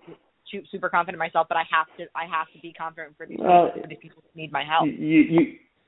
su- 0.52 0.64
super 0.70 0.90
confident 0.90 1.20
myself, 1.20 1.48
but 1.48 1.58
I 1.58 1.64
have 1.72 1.88
to 1.98 2.06
I 2.14 2.26
have 2.26 2.48
to 2.54 2.60
be 2.60 2.74
confident 2.74 3.16
for 3.16 3.26
these 3.26 3.38
people, 3.38 3.72
for 3.82 3.88
these 3.88 3.98
people 4.02 4.22
who 4.22 4.42
need 4.42 4.52
my 4.52 4.66
help. 4.66 4.88
you 4.88 4.94
you 5.22 5.40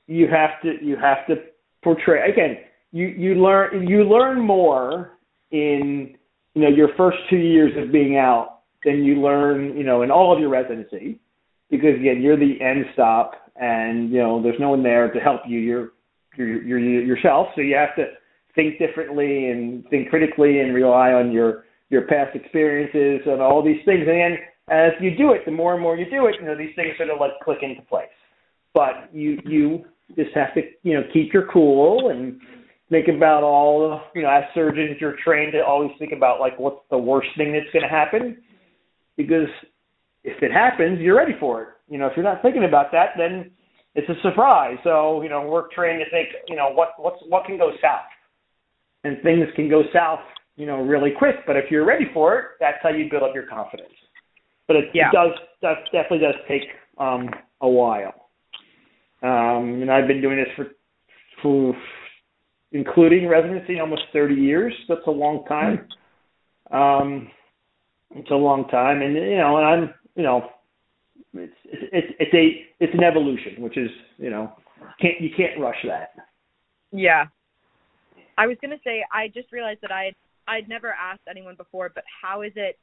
you 0.07 0.27
have 0.29 0.61
to 0.61 0.81
you 0.81 0.95
have 0.95 1.27
to 1.27 1.35
portray 1.83 2.31
again 2.31 2.57
you 2.91 3.07
you 3.07 3.35
learn 3.35 3.85
you 3.85 4.03
learn 4.03 4.39
more 4.39 5.14
in 5.51 6.15
you 6.53 6.61
know 6.61 6.69
your 6.69 6.89
first 6.97 7.17
two 7.29 7.37
years 7.37 7.71
of 7.77 7.91
being 7.91 8.17
out 8.17 8.59
than 8.83 9.03
you 9.03 9.21
learn 9.21 9.75
you 9.77 9.83
know 9.83 10.01
in 10.01 10.11
all 10.11 10.33
of 10.33 10.39
your 10.39 10.49
residency 10.49 11.19
because 11.69 11.95
again 11.99 12.21
you're 12.21 12.37
the 12.37 12.61
end 12.61 12.85
stop 12.93 13.45
and 13.55 14.11
you 14.11 14.19
know 14.19 14.41
there's 14.41 14.59
no 14.59 14.69
one 14.69 14.83
there 14.83 15.11
to 15.11 15.19
help 15.19 15.41
you. 15.47 15.59
You're 15.59 15.89
you're 16.37 16.61
you're 16.61 16.79
yourself. 16.79 17.47
So 17.55 17.61
you 17.61 17.75
have 17.75 17.95
to 17.95 18.05
think 18.55 18.79
differently 18.79 19.49
and 19.49 19.87
think 19.89 20.09
critically 20.09 20.59
and 20.59 20.73
rely 20.73 21.11
on 21.11 21.31
your 21.31 21.65
your 21.89 22.07
past 22.07 22.35
experiences 22.35 23.25
and 23.25 23.41
all 23.41 23.63
these 23.63 23.83
things. 23.85 24.05
And 24.07 24.37
as 24.69 24.91
you 24.99 25.15
do 25.15 25.31
it 25.31 25.41
the 25.45 25.51
more 25.51 25.73
and 25.73 25.81
more 25.81 25.95
you 25.95 26.05
do 26.09 26.25
it 26.25 26.35
you 26.39 26.45
know 26.45 26.57
these 26.57 26.73
things 26.75 26.97
sort 26.97 27.09
of 27.09 27.19
like 27.19 27.31
click 27.43 27.59
into 27.61 27.81
place. 27.83 28.07
But 28.73 29.09
you 29.13 29.39
you 29.45 29.85
just 30.15 30.35
have 30.35 30.53
to 30.55 30.61
you 30.83 30.95
know 30.95 31.03
keep 31.13 31.33
your 31.33 31.47
cool 31.51 32.09
and 32.09 32.39
think 32.89 33.07
about 33.07 33.43
all 33.43 33.89
the 33.89 34.19
you 34.19 34.25
know 34.25 34.29
as 34.29 34.43
surgeons 34.53 34.97
you're 34.99 35.15
trained 35.23 35.53
to 35.53 35.63
always 35.65 35.91
think 35.97 36.11
about 36.15 36.39
like 36.39 36.59
what's 36.59 36.81
the 36.91 36.97
worst 36.97 37.29
thing 37.37 37.51
that's 37.53 37.71
going 37.73 37.83
to 37.83 37.89
happen. 37.89 38.37
Because 39.17 39.49
if 40.23 40.41
it 40.41 40.51
happens 40.51 40.99
you're 40.99 41.17
ready 41.17 41.33
for 41.39 41.61
it. 41.63 41.69
You 41.87 41.97
know 41.97 42.07
if 42.07 42.13
you're 42.15 42.25
not 42.25 42.41
thinking 42.41 42.65
about 42.65 42.91
that 42.91 43.09
then 43.17 43.51
it's 43.95 44.09
a 44.09 44.21
surprise. 44.21 44.77
So 44.83 45.21
you 45.21 45.29
know 45.29 45.41
we're 45.47 45.67
trained 45.73 46.03
to 46.03 46.09
think 46.11 46.29
you 46.47 46.55
know 46.55 46.69
what 46.71 46.89
what's 46.97 47.19
what 47.27 47.45
can 47.45 47.57
go 47.57 47.71
south. 47.81 48.09
And 49.03 49.21
things 49.23 49.47
can 49.55 49.69
go 49.69 49.83
south 49.93 50.19
you 50.55 50.65
know 50.65 50.81
really 50.81 51.11
quick 51.17 51.37
but 51.47 51.55
if 51.55 51.65
you're 51.71 51.85
ready 51.85 52.05
for 52.13 52.39
it 52.39 52.45
that's 52.59 52.77
how 52.81 52.89
you 52.89 53.09
build 53.09 53.23
up 53.23 53.33
your 53.33 53.47
confidence. 53.47 53.93
But 54.67 54.77
it, 54.77 54.85
Yeah. 54.93 55.09
it 55.09 55.13
does 55.13 55.37
that 55.61 55.77
definitely 55.91 56.19
does 56.19 56.35
take 56.47 56.63
um 56.99 57.29
a 57.61 57.67
while. 57.67 58.13
Um, 59.23 59.81
and 59.81 59.89
I've 59.89 60.07
been 60.07 60.21
doing 60.21 60.37
this 60.37 60.49
for, 60.55 60.67
for 61.41 61.73
including 62.75 63.27
residency, 63.27 63.79
almost 63.79 64.03
30 64.11 64.35
years. 64.35 64.73
That's 64.89 65.07
a 65.07 65.11
long 65.11 65.45
time. 65.45 65.87
Um, 66.71 67.29
it's 68.11 68.31
a 68.31 68.35
long 68.35 68.67
time, 68.67 69.01
and 69.01 69.15
you 69.15 69.37
know, 69.37 69.57
and 69.57 69.65
I'm, 69.65 69.93
you 70.15 70.23
know, 70.23 70.49
it's 71.33 71.53
it's 71.65 72.07
it's, 72.19 72.33
a 72.33 72.83
it's 72.83 72.93
an 72.93 73.03
evolution, 73.03 73.61
which 73.61 73.77
is, 73.77 73.89
you 74.17 74.29
know, 74.29 74.51
can't 75.01 75.19
you 75.21 75.29
can't 75.35 75.59
rush 75.59 75.77
that. 75.87 76.15
Yeah. 76.91 77.25
I 78.37 78.47
was 78.47 78.57
gonna 78.61 78.79
say 78.83 79.03
I 79.11 79.29
just 79.29 79.51
realized 79.51 79.79
that 79.81 79.91
I 79.91 80.13
I'd 80.47 80.67
never 80.67 80.89
asked 80.89 81.27
anyone 81.29 81.55
before, 81.55 81.91
but 81.93 82.03
how 82.21 82.41
is 82.41 82.51
it 82.55 82.77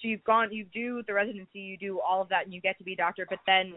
so 0.00 0.08
you've 0.08 0.24
gone 0.24 0.52
you 0.52 0.64
do 0.72 1.02
the 1.06 1.14
residency, 1.14 1.60
you 1.60 1.76
do 1.76 2.00
all 2.00 2.22
of 2.22 2.28
that 2.30 2.44
and 2.44 2.54
you 2.54 2.60
get 2.60 2.78
to 2.78 2.84
be 2.84 2.94
a 2.94 2.96
doctor, 2.96 3.26
but 3.28 3.38
then 3.46 3.74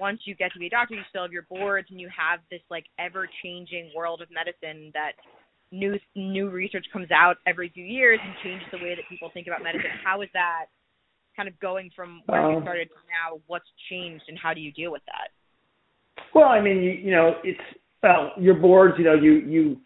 once 0.00 0.20
you 0.24 0.34
get 0.34 0.52
to 0.52 0.58
be 0.58 0.66
a 0.66 0.70
doctor 0.70 0.94
you 0.94 1.02
still 1.08 1.22
have 1.22 1.32
your 1.32 1.46
boards 1.48 1.88
and 1.90 2.00
you 2.00 2.08
have 2.16 2.40
this 2.50 2.60
like 2.70 2.84
ever 2.98 3.28
changing 3.42 3.90
world 3.94 4.22
of 4.22 4.28
medicine 4.30 4.90
that 4.94 5.12
new 5.72 5.98
new 6.14 6.50
research 6.50 6.86
comes 6.92 7.08
out 7.10 7.38
every 7.46 7.70
few 7.70 7.84
years 7.84 8.20
and 8.22 8.34
changes 8.44 8.66
the 8.70 8.78
way 8.78 8.94
that 8.94 9.08
people 9.08 9.30
think 9.32 9.46
about 9.46 9.62
medicine. 9.62 9.90
How 10.04 10.20
is 10.20 10.28
that 10.34 10.66
kind 11.36 11.48
of 11.48 11.58
going 11.60 11.90
from 11.96 12.22
where 12.26 12.50
you 12.50 12.56
Um, 12.58 12.62
started 12.62 12.88
to 12.88 12.94
now? 13.08 13.40
What's 13.46 13.68
changed 13.88 14.24
and 14.28 14.38
how 14.38 14.54
do 14.54 14.60
you 14.60 14.70
deal 14.72 14.92
with 14.92 15.02
that? 15.06 15.32
Well, 16.34 16.48
I 16.48 16.60
mean, 16.60 16.82
you, 16.82 16.90
you 16.90 17.10
know, 17.10 17.36
it's 17.42 17.60
well, 18.02 18.32
your 18.38 18.54
boards. 18.54 18.94
You 18.98 19.04
know, 19.04 19.14
you 19.14 19.32
you 19.32 19.80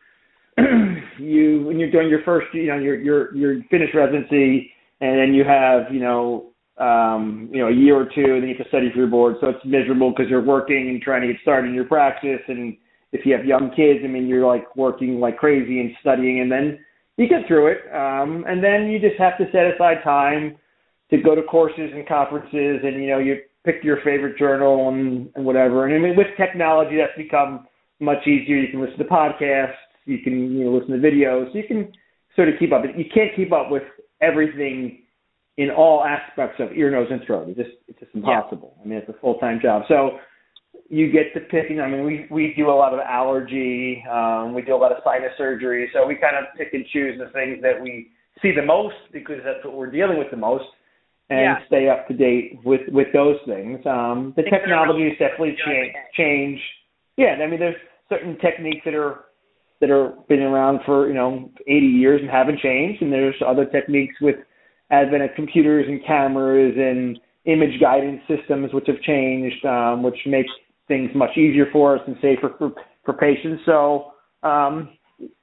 you 1.18 1.62
when 1.64 1.78
you're 1.78 1.90
doing 1.90 2.08
your 2.08 2.22
first, 2.24 2.48
you 2.52 2.66
know, 2.66 2.78
your 2.78 2.96
your 3.00 3.34
your 3.34 3.62
finished 3.70 3.94
residency, 3.94 4.72
and 5.00 5.18
then 5.18 5.34
you 5.34 5.44
have, 5.44 5.92
you 5.92 6.00
know, 6.00 6.52
um, 6.78 7.48
you 7.52 7.60
know, 7.60 7.68
a 7.68 7.74
year 7.74 7.96
or 7.96 8.04
two, 8.04 8.34
and 8.34 8.42
then 8.42 8.48
you 8.48 8.54
have 8.56 8.64
to 8.64 8.68
study 8.68 8.90
for 8.92 8.98
your 8.98 9.06
board. 9.06 9.36
So 9.40 9.48
it's 9.48 9.64
miserable 9.64 10.10
because 10.10 10.30
you're 10.30 10.44
working 10.44 10.88
and 10.88 11.00
trying 11.00 11.22
to 11.22 11.28
get 11.28 11.40
started 11.42 11.68
in 11.68 11.74
your 11.74 11.86
practice, 11.86 12.40
and 12.48 12.76
if 13.12 13.24
you 13.24 13.32
have 13.34 13.44
young 13.44 13.70
kids, 13.70 14.00
I 14.04 14.08
mean, 14.08 14.26
you're 14.26 14.46
like 14.46 14.74
working 14.76 15.20
like 15.20 15.38
crazy 15.38 15.80
and 15.80 15.90
studying, 16.00 16.40
and 16.40 16.50
then 16.50 16.78
you 17.16 17.28
get 17.28 17.46
through 17.46 17.68
it, 17.68 17.78
um, 17.94 18.44
and 18.46 18.62
then 18.62 18.88
you 18.88 18.98
just 18.98 19.18
have 19.18 19.38
to 19.38 19.44
set 19.52 19.72
aside 19.74 20.04
time 20.04 20.56
to 21.10 21.16
go 21.18 21.34
to 21.34 21.42
courses 21.42 21.90
and 21.94 22.06
conferences, 22.06 22.80
and 22.82 23.02
you 23.02 23.08
know, 23.08 23.18
you 23.18 23.36
pick 23.64 23.82
your 23.82 23.98
favorite 24.04 24.38
journal 24.38 24.88
and, 24.90 25.30
and 25.34 25.44
whatever. 25.44 25.86
And 25.86 25.94
I 25.94 25.98
mean, 25.98 26.16
with 26.16 26.28
technology, 26.36 26.98
that's 26.98 27.16
become 27.16 27.66
much 28.00 28.26
easier. 28.26 28.56
You 28.56 28.68
can 28.70 28.80
listen 28.80 28.98
to 28.98 29.04
podcasts, 29.04 29.74
you 30.04 30.18
can 30.18 30.52
you 30.52 30.64
know 30.64 30.76
listen 30.76 30.92
to 30.92 30.98
videos, 30.98 31.54
you 31.54 31.64
can 31.66 31.92
sort 32.34 32.48
of 32.48 32.54
keep 32.58 32.72
up. 32.72 32.82
You 32.84 33.04
can't 33.12 33.34
keep 33.34 33.52
up 33.52 33.70
with 33.70 33.82
everything 34.20 35.02
in 35.56 35.70
all 35.70 36.04
aspects 36.04 36.60
of 36.60 36.72
ear, 36.72 36.90
nose, 36.90 37.08
and 37.10 37.22
throat. 37.26 37.48
It's 37.48 37.58
just 37.58 37.70
it's 37.88 37.98
just 37.98 38.14
impossible. 38.14 38.76
I 38.82 38.86
mean, 38.86 38.98
it's 38.98 39.08
a 39.08 39.18
full 39.20 39.38
time 39.38 39.58
job. 39.62 39.82
So 39.88 40.18
you 40.88 41.10
get 41.10 41.32
to 41.34 41.40
picking. 41.40 41.80
I 41.80 41.88
mean, 41.88 42.04
we 42.04 42.26
we 42.30 42.54
do 42.56 42.68
a 42.68 42.72
lot 42.76 42.92
of 42.92 43.00
allergy. 43.00 44.04
Um, 44.10 44.54
we 44.54 44.62
do 44.62 44.74
a 44.74 44.76
lot 44.76 44.92
of 44.92 44.98
sinus 45.04 45.32
surgery. 45.38 45.88
So 45.92 46.06
we 46.06 46.14
kind 46.16 46.36
of 46.36 46.44
pick 46.56 46.74
and 46.74 46.84
choose 46.92 47.18
the 47.18 47.30
things 47.32 47.62
that 47.62 47.80
we 47.80 48.10
see 48.42 48.52
the 48.54 48.62
most 48.62 48.96
because 49.12 49.36
that's 49.44 49.64
what 49.64 49.74
we're 49.74 49.90
dealing 49.90 50.18
with 50.18 50.30
the 50.30 50.36
most, 50.36 50.66
and 51.30 51.40
Yeah. 51.40 51.66
stay 51.66 51.88
up 51.88 52.06
to 52.08 52.14
date 52.14 52.58
with 52.64 52.86
with 52.88 53.08
those 53.12 53.40
things. 53.46 53.84
Um, 53.86 54.34
the 54.36 54.42
Things 54.42 54.50
that 54.52 54.56
are 54.56 54.60
technology 54.60 55.08
has 55.08 55.18
definitely 55.18 55.56
changed. 55.64 55.96
Change. 56.12 56.60
Yeah, 57.16 57.36
I 57.40 57.46
mean, 57.46 57.60
there's 57.60 57.80
certain 58.10 58.36
techniques 58.38 58.84
that 58.84 58.94
are 58.94 59.24
that 59.80 59.90
are 59.90 60.10
been 60.28 60.42
around 60.42 60.80
for 60.84 61.08
you 61.08 61.14
know 61.14 61.50
80 61.66 61.86
years 61.86 62.20
and 62.20 62.30
haven't 62.30 62.60
changed, 62.60 63.00
and 63.00 63.10
there's 63.10 63.34
other 63.46 63.64
techniques 63.64 64.20
with 64.20 64.36
advent 64.90 65.22
of 65.22 65.30
computers 65.34 65.86
and 65.88 66.04
cameras 66.04 66.74
and 66.76 67.18
image 67.44 67.80
guidance 67.80 68.20
systems 68.28 68.72
which 68.72 68.86
have 68.86 69.00
changed, 69.02 69.64
um, 69.64 70.02
which 70.02 70.18
make 70.26 70.46
things 70.88 71.10
much 71.14 71.36
easier 71.36 71.66
for 71.72 71.96
us 71.96 72.02
and 72.06 72.16
safer 72.20 72.54
for 72.58 72.72
for 73.04 73.14
patients. 73.14 73.62
So 73.66 74.12
um, 74.42 74.90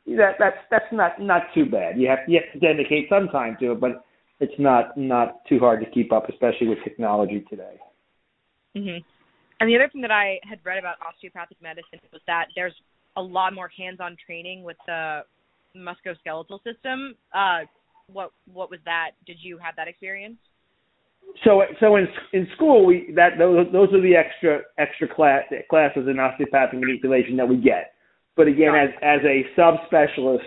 that 0.05 0.35
that's 0.39 0.57
that's 0.69 0.91
not 0.91 1.19
not 1.19 1.43
too 1.53 1.65
bad. 1.65 1.99
You 1.99 2.09
have 2.09 2.19
you 2.27 2.39
have 2.41 2.53
to 2.53 2.59
dedicate 2.59 3.07
some 3.09 3.27
time 3.29 3.57
to 3.59 3.71
it, 3.71 3.79
but 3.79 4.03
it's 4.39 4.53
not 4.59 4.97
not 4.97 5.45
too 5.47 5.59
hard 5.59 5.79
to 5.83 5.89
keep 5.89 6.11
up, 6.11 6.29
especially 6.29 6.67
with 6.67 6.79
technology 6.83 7.45
today. 7.49 7.79
hmm 8.75 8.97
And 9.59 9.69
the 9.69 9.75
other 9.75 9.89
thing 9.91 10.01
that 10.01 10.11
I 10.11 10.39
had 10.43 10.59
read 10.63 10.77
about 10.77 10.95
osteopathic 11.01 11.61
medicine 11.61 11.99
was 12.11 12.21
that 12.27 12.47
there's 12.55 12.75
a 13.15 13.21
lot 13.21 13.53
more 13.53 13.69
hands-on 13.77 14.17
training 14.25 14.63
with 14.63 14.77
the 14.87 15.21
musculoskeletal 15.75 16.59
system. 16.63 17.15
Uh, 17.33 17.59
what 18.11 18.31
what 18.51 18.69
was 18.69 18.79
that? 18.85 19.11
Did 19.25 19.37
you 19.41 19.57
have 19.57 19.75
that 19.77 19.87
experience? 19.87 20.37
so 21.43 21.63
so 21.79 21.95
in 21.95 22.07
in 22.33 22.47
school 22.55 22.85
we 22.85 23.11
that 23.15 23.37
those 23.37 23.65
those 23.71 23.91
are 23.93 24.01
the 24.01 24.15
extra 24.15 24.61
extra 24.77 25.07
class 25.07 25.43
classes 25.69 26.07
in 26.07 26.19
osteopathic 26.19 26.79
manipulation 26.79 27.37
that 27.37 27.47
we 27.47 27.57
get. 27.57 27.93
But 28.35 28.47
again, 28.47 28.73
as 28.75 28.89
as 29.01 29.19
a 29.23 29.43
subspecialist, 29.59 30.39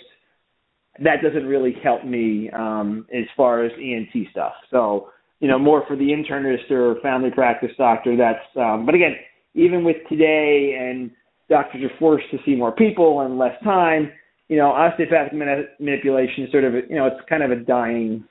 that 1.02 1.22
doesn't 1.22 1.46
really 1.46 1.74
help 1.82 2.04
me 2.04 2.50
um, 2.50 3.06
as 3.12 3.24
far 3.36 3.64
as 3.64 3.72
ENT 3.78 4.28
stuff. 4.30 4.54
So 4.70 5.08
you 5.40 5.48
know, 5.48 5.58
more 5.58 5.84
for 5.86 5.96
the 5.96 6.04
internist 6.04 6.70
or 6.70 7.00
family 7.00 7.30
practice 7.30 7.70
doctor. 7.76 8.16
That's 8.16 8.44
um, 8.56 8.86
but 8.86 8.94
again, 8.94 9.16
even 9.54 9.84
with 9.84 9.96
today 10.08 10.76
and 10.78 11.10
doctors 11.48 11.82
are 11.82 11.98
forced 11.98 12.30
to 12.30 12.38
see 12.44 12.54
more 12.54 12.72
people 12.72 13.20
and 13.20 13.38
less 13.38 13.54
time. 13.62 14.12
You 14.48 14.56
know, 14.58 14.68
osteopathic 14.68 15.32
manipulation 15.80 16.44
is 16.44 16.52
sort 16.52 16.64
of 16.64 16.74
a, 16.74 16.80
you 16.88 16.96
know 16.96 17.06
it's 17.06 17.20
kind 17.28 17.42
of 17.42 17.50
a 17.50 17.56
dying 17.56 18.24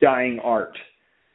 dying 0.00 0.40
art. 0.42 0.76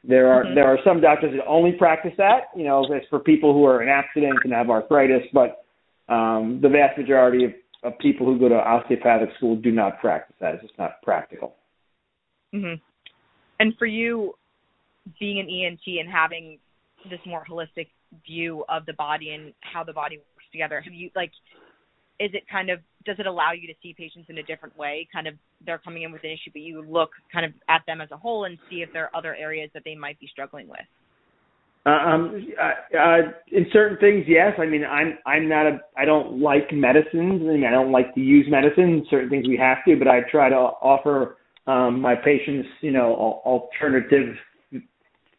There 0.08 0.32
are 0.32 0.44
mm-hmm. 0.44 0.56
there 0.56 0.66
are 0.66 0.78
some 0.84 1.02
doctors 1.02 1.34
that 1.36 1.46
only 1.46 1.74
practice 1.74 2.14
that. 2.18 2.50
You 2.56 2.64
know, 2.64 2.86
it's 2.90 3.06
for 3.10 3.20
people 3.20 3.54
who 3.54 3.66
are 3.66 3.82
in 3.82 3.90
accidents 3.90 4.40
and 4.44 4.54
have 4.54 4.70
arthritis, 4.70 5.24
but 5.34 5.66
um, 6.10 6.60
the 6.62 6.70
vast 6.70 6.98
majority 6.98 7.46
of, 7.46 7.52
of 7.84 7.98
people 8.00 8.26
who 8.26 8.40
go 8.40 8.50
to 8.50 8.56
osteopathic 8.56 9.30
school 9.38 9.56
do 9.56 9.72
not 9.72 10.00
practice 10.00 10.36
that. 10.40 10.56
It's 10.56 10.64
just 10.64 10.78
not 10.78 11.02
practical. 11.02 11.56
Mhm. 12.54 12.80
And 13.60 13.76
for 13.78 13.86
you, 13.86 14.36
being 15.20 15.40
an 15.40 15.50
ENT 15.50 16.00
and 16.00 16.10
having 16.10 16.60
this 17.10 17.20
more 17.26 17.44
holistic 17.50 17.88
view 18.26 18.64
of 18.70 18.86
the 18.86 18.94
body 18.94 19.32
and 19.32 19.54
how 19.62 19.84
the 19.84 19.94
body 19.94 20.18
works 20.18 20.46
together, 20.52 20.82
have 20.82 20.94
you 20.94 21.10
like 21.16 21.32
is 22.20 22.32
it 22.34 22.48
kind 22.48 22.70
of 22.70 22.80
does 23.06 23.18
it 23.20 23.28
allow 23.28 23.52
you 23.52 23.68
to 23.68 23.74
see 23.82 23.94
patients 23.94 24.30
in 24.30 24.38
a 24.40 24.44
different 24.44 24.78
way? 24.78 25.08
Kind 25.14 25.28
of 25.28 25.36
they're 25.66 25.78
coming 25.78 26.04
in 26.04 26.12
with 26.12 26.24
an 26.24 26.32
issue 26.32 26.52
but 26.52 26.62
you 26.62 26.84
look 26.88 27.12
kind 27.32 27.46
of 27.46 27.52
at 27.70 27.82
them 27.88 28.02
as 28.02 28.10
a 28.12 28.18
whole 28.18 28.46
and 28.46 28.58
see 28.70 28.78
if 28.78 28.92
there 28.94 29.06
are 29.06 29.16
other 29.16 29.36
areas 29.36 29.70
that 29.74 29.84
they 29.86 29.96
might 29.96 30.20
be 30.20 30.28
struggling 30.28 30.68
with. 30.68 30.80
Uh, 31.86 31.90
um 31.90 32.48
uh, 32.60 32.98
uh 32.98 33.18
in 33.52 33.66
certain 33.72 33.98
things 34.00 34.26
yes. 34.28 34.54
I 34.58 34.66
mean 34.66 34.84
i'm 34.84 35.20
i'm 35.26 35.48
not 35.48 35.68
a 35.68 35.80
i 35.96 36.04
don't 36.04 36.42
like 36.42 36.74
medicines. 36.74 37.42
I 37.44 37.54
mean 37.54 37.66
i 37.66 37.72
don't 37.72 37.92
like 37.92 38.14
to 38.16 38.22
use 38.22 38.48
medicine 38.50 39.06
certain 39.10 39.30
things 39.30 39.48
we 39.48 39.58
have 39.58 39.78
to 39.88 39.96
but 39.96 40.08
i 40.08 40.22
try 40.32 40.50
to 40.50 40.56
offer 40.56 41.38
um 41.68 42.02
my 42.02 42.16
patients 42.16 42.68
you 42.82 42.92
know 42.92 43.14
alternative 43.46 44.36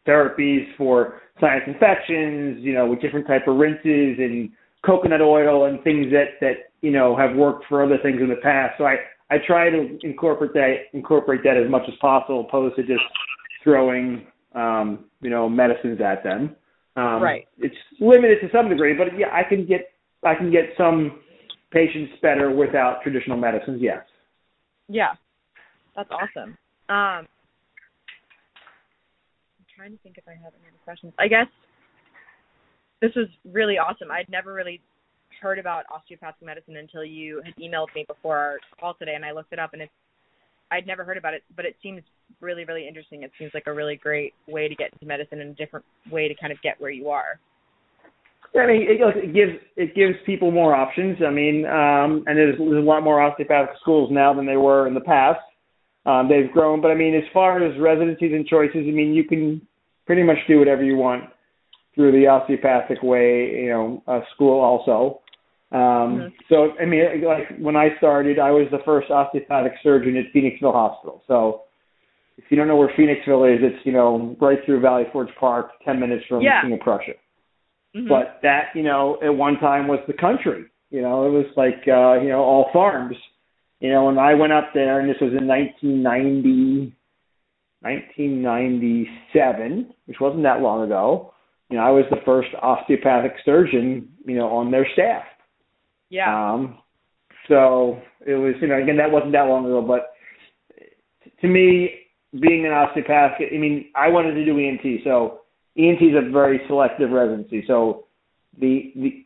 therapies 0.07 0.65
for 0.77 1.21
sinus 1.41 1.63
infections 1.67 2.59
you 2.61 2.73
know 2.73 2.87
with 2.87 3.01
different 3.01 3.27
type 3.27 3.47
of 3.47 3.57
rinses 3.57 4.17
and 4.17 4.49
coconut 4.85 5.21
oil 5.21 5.65
and 5.65 5.83
things 5.83 6.07
that 6.11 6.39
that 6.39 6.66
you 6.81 6.91
know 6.91 7.15
have 7.15 7.35
worked 7.35 7.65
for 7.67 7.83
other 7.83 7.97
things 8.01 8.19
in 8.21 8.29
the 8.29 8.41
past. 8.41 8.75
So 8.77 8.85
I 8.85 8.95
I 9.29 9.37
try 9.45 9.69
to 9.69 9.97
incorporate 10.03 10.53
that 10.53 10.75
incorporate 10.93 11.41
that 11.43 11.57
as 11.57 11.69
much 11.69 11.83
as 11.87 11.93
possible, 11.99 12.45
opposed 12.47 12.75
to 12.77 12.83
just 12.83 13.03
throwing 13.63 14.27
um, 14.55 15.05
you 15.21 15.29
know 15.29 15.49
medicines 15.49 15.99
at 16.01 16.23
them. 16.23 16.55
Um, 16.95 17.21
right. 17.21 17.47
It's 17.59 17.75
limited 17.99 18.39
to 18.41 18.49
some 18.51 18.69
degree, 18.69 18.93
but 18.93 19.17
yeah, 19.17 19.27
I 19.31 19.47
can 19.47 19.65
get 19.65 19.91
I 20.23 20.35
can 20.35 20.51
get 20.51 20.69
some 20.77 21.19
patients 21.71 22.13
better 22.21 22.49
without 22.51 23.01
traditional 23.03 23.37
medicines. 23.37 23.79
Yes. 23.81 24.03
Yeah, 24.87 25.13
that's 25.95 26.09
awesome. 26.11 26.57
Um, 26.89 27.27
I'm 27.27 27.27
trying 29.75 29.91
to 29.91 29.97
think 29.97 30.17
if 30.17 30.23
I 30.27 30.31
have 30.31 30.53
any 30.55 30.69
other 30.69 30.79
questions. 30.85 31.13
I 31.19 31.27
guess 31.27 31.47
this 33.01 33.11
was 33.15 33.27
really 33.45 33.77
awesome. 33.77 34.09
I'd 34.09 34.29
never 34.29 34.53
really 34.53 34.81
heard 35.41 35.59
about 35.59 35.85
osteopathic 35.93 36.45
medicine 36.45 36.77
until 36.77 37.03
you 37.03 37.41
had 37.43 37.55
emailed 37.55 37.87
me 37.95 38.05
before 38.07 38.37
our 38.37 38.59
call 38.79 38.93
today, 38.95 39.15
and 39.15 39.25
I 39.25 39.31
looked 39.31 39.53
it 39.53 39.59
up, 39.59 39.73
and 39.73 39.81
it's 39.81 39.91
I'd 40.71 40.85
never 40.85 41.03
heard 41.03 41.17
about 41.17 41.33
it, 41.33 41.43
but 41.55 41.65
it 41.65 41.75
seems 41.81 42.01
really, 42.41 42.65
really 42.65 42.87
interesting. 42.87 43.23
It 43.23 43.31
seems 43.39 43.51
like 43.53 43.67
a 43.67 43.73
really 43.73 43.95
great 43.95 44.33
way 44.47 44.67
to 44.67 44.75
get 44.75 44.91
into 44.93 45.05
medicine 45.05 45.39
and 45.39 45.51
a 45.51 45.53
different 45.53 45.85
way 46.11 46.27
to 46.27 46.35
kind 46.35 46.51
of 46.51 46.61
get 46.61 46.79
where 46.81 46.91
you 46.91 47.09
are. 47.09 47.39
I 48.55 48.65
mean, 48.65 48.81
it, 48.83 48.99
it 48.99 49.33
gives 49.33 49.51
it 49.75 49.95
gives 49.95 50.15
people 50.25 50.51
more 50.51 50.75
options. 50.75 51.17
I 51.25 51.29
mean, 51.29 51.65
um, 51.65 52.23
and 52.27 52.37
there's, 52.37 52.57
there's 52.57 52.83
a 52.83 52.87
lot 52.87 53.03
more 53.03 53.21
osteopathic 53.21 53.75
schools 53.81 54.09
now 54.11 54.33
than 54.33 54.45
there 54.45 54.59
were 54.59 54.87
in 54.87 54.93
the 54.93 55.01
past. 55.01 55.39
Um, 56.05 56.29
they've 56.29 56.51
grown, 56.51 56.81
but 56.81 56.89
I 56.89 56.95
mean, 56.95 57.15
as 57.15 57.23
far 57.33 57.63
as 57.63 57.77
residencies 57.79 58.31
and 58.33 58.47
choices, 58.47 58.85
I 58.87 58.91
mean, 58.91 59.13
you 59.13 59.25
can 59.25 59.61
pretty 60.05 60.23
much 60.23 60.37
do 60.47 60.57
whatever 60.57 60.83
you 60.83 60.95
want 60.95 61.25
through 61.93 62.13
the 62.13 62.27
osteopathic 62.27 63.03
way, 63.03 63.63
you 63.63 63.69
know, 63.69 64.03
uh, 64.07 64.21
school 64.33 64.61
also. 64.61 65.21
Um, 65.71 65.79
mm-hmm. 65.79 66.27
So, 66.49 66.69
I 66.79 66.85
mean, 66.85 67.01
like 67.25 67.57
when 67.59 67.75
I 67.75 67.89
started, 67.97 68.39
I 68.39 68.51
was 68.51 68.67
the 68.71 68.79
first 68.85 69.11
osteopathic 69.11 69.73
surgeon 69.83 70.15
at 70.15 70.33
Phoenixville 70.33 70.73
Hospital. 70.73 71.21
So, 71.27 71.63
if 72.37 72.45
you 72.49 72.57
don't 72.57 72.67
know 72.67 72.77
where 72.77 72.91
Phoenixville 72.97 73.53
is, 73.53 73.59
it's 73.61 73.85
you 73.85 73.91
know 73.91 74.35
right 74.39 74.59
through 74.65 74.79
Valley 74.79 75.03
Forge 75.11 75.29
Park, 75.39 75.71
ten 75.83 75.99
minutes 75.99 76.23
from 76.29 76.41
yeah. 76.41 76.61
King 76.61 76.73
of 76.73 76.79
Prussia. 76.79 77.13
Mm-hmm. 77.95 78.07
But 78.07 78.39
that, 78.43 78.67
you 78.75 78.83
know, 78.83 79.17
at 79.23 79.33
one 79.33 79.57
time 79.59 79.87
was 79.87 79.99
the 80.07 80.13
country. 80.13 80.65
You 80.89 81.01
know, 81.01 81.25
it 81.25 81.31
was 81.31 81.45
like 81.57 81.83
uh, 81.87 82.21
you 82.21 82.29
know 82.29 82.39
all 82.39 82.69
farms. 82.71 83.17
You 83.79 83.91
know, 83.91 84.05
when 84.05 84.17
I 84.17 84.33
went 84.33 84.53
up 84.53 84.69
there, 84.73 84.99
and 84.99 85.09
this 85.09 85.17
was 85.21 85.33
in 85.37 85.47
1990, 85.47 86.95
1997, 87.81 89.93
which 90.05 90.17
wasn't 90.19 90.43
that 90.43 90.61
long 90.61 90.83
ago. 90.83 91.33
You 91.69 91.77
know, 91.77 91.83
I 91.83 91.91
was 91.91 92.05
the 92.09 92.21
first 92.25 92.49
osteopathic 92.61 93.33
surgeon, 93.43 94.09
you 94.25 94.35
know, 94.35 94.47
on 94.47 94.71
their 94.71 94.87
staff. 94.93 95.23
Yeah. 96.09 96.53
Um, 96.53 96.79
so 97.47 98.01
it 98.25 98.35
was, 98.35 98.55
you 98.61 98.67
know, 98.67 98.81
again, 98.81 98.97
that 98.97 99.11
wasn't 99.11 99.31
that 99.33 99.47
long 99.47 99.65
ago, 99.65 99.81
but 99.81 100.13
to 101.41 101.47
me, 101.47 101.89
being 102.39 102.65
an 102.65 102.71
osteopath, 102.71 103.33
I 103.39 103.57
mean, 103.57 103.89
I 103.95 104.09
wanted 104.09 104.33
to 104.33 104.45
do 104.45 104.59
ENT, 104.59 105.01
so 105.03 105.41
ENT 105.77 106.01
is 106.01 106.15
a 106.15 106.29
very 106.31 106.61
selective 106.67 107.11
residency. 107.11 107.63
So 107.67 108.05
the 108.59 108.91
the 108.95 109.25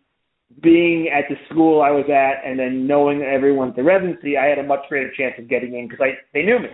being 0.61 1.07
at 1.07 1.23
the 1.29 1.35
school 1.49 1.81
I 1.81 1.91
was 1.91 2.05
at, 2.09 2.45
and 2.45 2.59
then 2.59 2.85
knowing 2.85 3.21
everyone 3.21 3.69
at 3.69 3.75
the 3.75 3.83
residency, 3.83 4.37
I 4.37 4.45
had 4.47 4.59
a 4.59 4.63
much 4.63 4.81
greater 4.89 5.11
chance 5.17 5.33
of 5.39 5.49
getting 5.49 5.75
in 5.75 5.87
because 5.87 6.03
I 6.03 6.17
they 6.33 6.43
knew 6.43 6.59
me. 6.59 6.69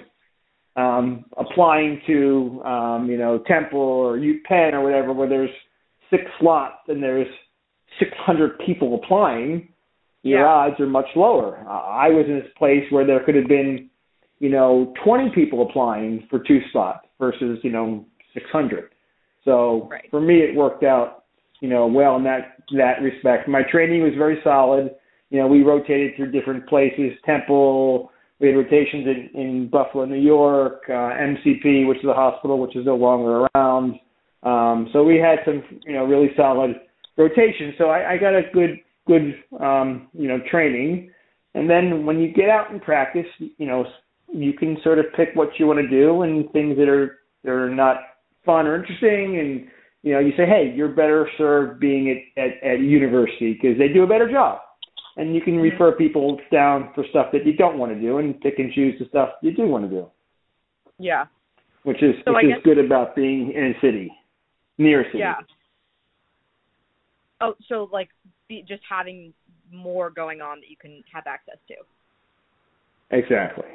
Um, 0.76 1.26
applying 1.38 2.02
to 2.08 2.62
um, 2.65 3.10
you 3.10 3.17
know 3.17 3.39
Temple 3.48 3.80
or 3.80 4.17
UPenn 4.17 4.74
or 4.74 4.82
whatever, 4.82 5.13
where 5.13 5.30
there's 5.30 5.50
six 6.10 6.24
slots 6.39 6.82
and 6.88 7.02
there's 7.02 7.28
600 8.00 8.60
people 8.65 9.00
applying, 9.04 9.70
your 10.28 10.42
yeah. 10.42 10.46
odds 10.46 10.80
are 10.80 10.88
much 10.88 11.08
lower. 11.16 11.58
Uh, 11.68 11.72
I 11.72 12.10
was 12.10 12.26
in 12.28 12.40
this 12.40 12.52
place 12.58 12.84
where 12.90 13.06
there 13.06 13.24
could 13.24 13.36
have 13.36 13.48
been, 13.48 13.90
you 14.40 14.50
know, 14.50 14.94
20 15.04 15.32
people 15.34 15.68
applying 15.68 16.28
for 16.30 16.40
two 16.40 16.60
spots 16.70 17.08
versus, 17.20 17.60
you 17.63 17.72
know, 17.72 18.06
600. 18.34 18.90
So 19.46 19.88
right. 19.90 20.06
for 20.12 20.20
me, 20.20 20.40
it 20.40 20.56
worked 20.56 20.84
out, 20.84 21.24
you 21.62 21.70
know, 21.70 21.88
well 21.88 22.18
in 22.18 22.24
that 22.26 22.58
that 22.76 23.02
respect. 23.02 23.48
My 23.48 23.62
training 23.72 24.04
was 24.04 24.12
very 24.18 24.40
solid. 24.44 24.92
You 25.30 25.40
know, 25.40 25.48
we 25.48 25.63
rotated 25.63 26.16
through 26.16 26.32
different 26.32 26.68
places, 26.68 27.13
Temple. 27.26 28.12
We 28.40 28.48
had 28.48 28.58
rotations 28.58 29.08
in, 29.08 29.40
in 29.40 29.70
Buffalo, 29.70 30.06
New 30.06 30.22
York, 30.22 30.84
uh, 30.90 30.92
MCP, 30.92 31.88
which 31.88 32.00
is 32.00 32.06
a 32.06 32.13
hospital 32.13 32.60
which 32.60 32.76
is 32.76 32.86
no 32.86 32.96
longer 32.96 33.48
around. 33.56 34.00
Um, 34.44 34.90
so 34.94 35.04
we 35.04 35.18
had 35.18 35.40
some, 35.46 35.63
you 35.86 35.94
know, 35.94 36.06
really 36.06 36.30
solid 36.36 36.76
rotations. 37.18 37.74
So 37.78 37.86
I, 37.86 38.13
I 38.13 38.18
got 38.18 38.36
a 38.36 38.44
good 38.54 38.80
good 39.08 39.36
um, 39.60 40.08
you 40.13 40.28
know 40.28 40.39
training, 40.50 41.12
and 41.54 41.70
then 41.70 42.06
when 42.06 42.20
you 42.20 42.34
get 42.34 42.50
out 42.50 42.72
and 42.72 42.82
practice, 42.82 43.26
you 43.39 43.65
know 43.65 43.86
you 44.34 44.54
can 44.54 44.78
sort 44.84 45.00
of 45.00 45.06
pick 45.15 45.30
what 45.34 45.50
you 45.58 45.67
want 45.67 45.80
to 45.80 45.88
do 45.88 46.22
and 46.22 46.52
things 46.52 46.78
that 46.78 46.89
are 46.89 47.20
that 47.43 47.52
are 47.52 47.74
not 47.74 47.98
fun 48.46 48.67
or 48.67 48.76
interesting, 48.76 49.39
and 49.39 49.67
you 50.04 50.13
know 50.13 50.20
you 50.20 50.32
say, 50.38 50.46
hey, 50.46 50.74
you're 50.76 50.89
better 50.89 51.30
served 51.38 51.80
being 51.80 52.10
at 52.38 52.43
at, 52.43 52.63
at 52.63 52.80
university 52.80 53.54
because 53.54 53.78
they 53.78 53.88
do 53.88 54.04
a 54.04 54.08
better 54.08 54.30
job, 54.30 54.60
and 55.15 55.34
you 55.34 55.41
can 55.41 55.56
mm-hmm. 55.56 55.72
refer 55.72 55.91
people 55.93 56.39
down 56.52 56.91
for 56.93 57.04
stuff 57.10 57.28
that 57.32 57.46
you 57.46 57.54
don't 57.54 57.78
want 57.78 57.93
to 57.93 58.00
do 58.00 58.17
and 58.17 58.39
pick 58.41 58.60
and 58.60 58.72
choose 58.74 58.96
the 59.00 59.06
stuff 59.10 59.30
you 59.41 59.54
do 59.54 59.63
want 59.67 59.84
to 59.84 59.89
do. 59.89 60.08
Yeah. 61.00 61.26
Which 61.84 62.04
is 62.04 62.15
so 62.26 62.34
which 62.34 62.46
I 62.54 62.58
is 62.58 62.63
good 62.63 62.80
about 62.80 63.15
being 63.15 63.54
in 63.54 63.74
a 63.76 63.80
city, 63.82 64.12
near 64.78 65.02
a 65.02 65.06
city. 65.06 65.20
Yeah. 65.20 65.36
Oh, 67.39 67.54
so 67.70 67.88
like 67.93 68.10
be, 68.48 68.64
just 68.68 68.82
having 68.90 69.34
more 69.72 70.10
going 70.10 70.42
on 70.42 70.60
that 70.60 70.70
you 70.70 70.78
can 70.80 71.04
have 71.14 71.26
access 71.28 71.58
to. 71.68 71.76
Exactly. 73.16 73.66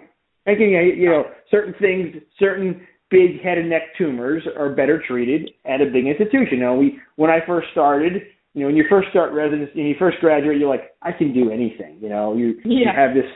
Thinking, 0.44 0.76
uh, 0.76 0.80
you 0.80 1.08
know, 1.08 1.24
certain 1.50 1.74
things, 1.80 2.16
certain 2.38 2.86
big 3.10 3.40
head 3.42 3.58
and 3.58 3.70
neck 3.70 3.82
tumors 3.96 4.42
are 4.58 4.70
better 4.70 5.02
treated 5.06 5.50
at 5.66 5.80
a 5.80 5.86
big 5.86 6.06
institution. 6.06 6.60
Now, 6.60 6.74
we 6.74 6.98
when 7.16 7.30
I 7.30 7.38
first 7.46 7.68
started, 7.72 8.22
you 8.54 8.62
know, 8.62 8.66
when 8.66 8.76
you 8.76 8.84
first 8.90 9.08
start 9.10 9.32
residency, 9.32 9.72
when 9.76 9.86
you 9.86 9.94
first 9.98 10.18
graduate, 10.20 10.58
you're 10.58 10.68
like, 10.68 10.94
I 11.02 11.12
can 11.12 11.32
do 11.32 11.50
anything. 11.50 11.98
You 12.00 12.08
know, 12.08 12.36
you, 12.36 12.54
yeah. 12.64 12.78
you 12.78 12.86
have 12.94 13.14
this, 13.14 13.30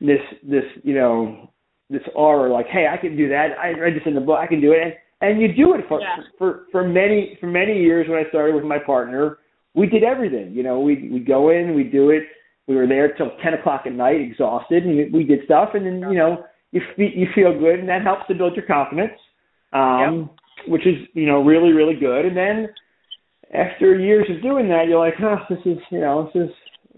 this, 0.00 0.20
this, 0.42 0.64
you 0.82 0.94
know, 0.94 1.50
this 1.90 2.02
aura 2.14 2.52
like, 2.52 2.66
hey, 2.66 2.86
I 2.90 2.96
can 2.96 3.16
do 3.16 3.28
that. 3.28 3.48
I 3.62 3.78
read 3.78 3.94
this 3.94 4.02
in 4.06 4.14
the 4.14 4.20
book. 4.20 4.38
I 4.40 4.46
can 4.46 4.60
do 4.60 4.72
it, 4.72 4.78
and, 4.82 4.92
and 5.20 5.40
you 5.40 5.48
do 5.48 5.74
it 5.74 5.82
for 5.88 6.00
yeah. 6.00 6.16
for 6.38 6.64
for 6.72 6.88
many 6.88 7.36
for 7.38 7.46
many 7.46 7.78
years. 7.78 8.08
When 8.08 8.18
I 8.18 8.28
started 8.30 8.54
with 8.54 8.64
my 8.64 8.78
partner, 8.78 9.38
we 9.74 9.86
did 9.86 10.04
everything. 10.04 10.52
You 10.52 10.62
know, 10.62 10.80
we 10.80 11.08
we 11.10 11.20
go 11.20 11.50
in, 11.50 11.74
we 11.74 11.84
do 11.84 12.10
it. 12.10 12.24
We 12.66 12.76
were 12.76 12.86
there 12.86 13.14
till 13.14 13.30
ten 13.42 13.54
o'clock 13.54 13.82
at 13.86 13.92
night, 13.92 14.20
exhausted, 14.20 14.84
and 14.84 15.12
we 15.12 15.24
did 15.24 15.40
stuff. 15.44 15.70
And 15.74 15.86
then 15.86 16.10
you 16.10 16.18
know, 16.18 16.44
you 16.70 16.80
fe- 16.96 17.12
you 17.14 17.26
feel 17.34 17.58
good, 17.58 17.80
and 17.80 17.88
that 17.88 18.02
helps 18.02 18.26
to 18.28 18.34
build 18.34 18.54
your 18.56 18.66
confidence. 18.66 19.12
Um, 19.72 20.30
yep. 20.58 20.68
which 20.68 20.86
is 20.86 20.96
you 21.14 21.26
know 21.26 21.42
really 21.42 21.72
really 21.72 21.94
good. 21.98 22.26
And 22.26 22.36
then 22.36 22.68
after 23.52 23.98
years 23.98 24.26
of 24.30 24.42
doing 24.42 24.68
that, 24.68 24.84
you're 24.88 24.98
like, 24.98 25.14
oh, 25.22 25.36
this 25.48 25.58
is 25.64 25.78
you 25.90 26.00
know 26.00 26.30
this 26.34 26.44
is 26.44 26.50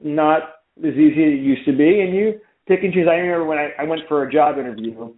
not 0.02 0.42
as 0.78 0.94
easy 0.94 1.22
as 1.22 1.32
it 1.34 1.42
used 1.42 1.64
to 1.66 1.76
be, 1.76 2.00
and 2.00 2.14
you 2.14 2.40
pick 2.66 2.82
and 2.82 2.92
choose. 2.92 3.06
I 3.10 3.14
remember 3.14 3.46
when 3.46 3.58
I, 3.58 3.70
I 3.78 3.84
went 3.84 4.02
for 4.08 4.24
a 4.24 4.32
job 4.32 4.58
interview, 4.58 5.14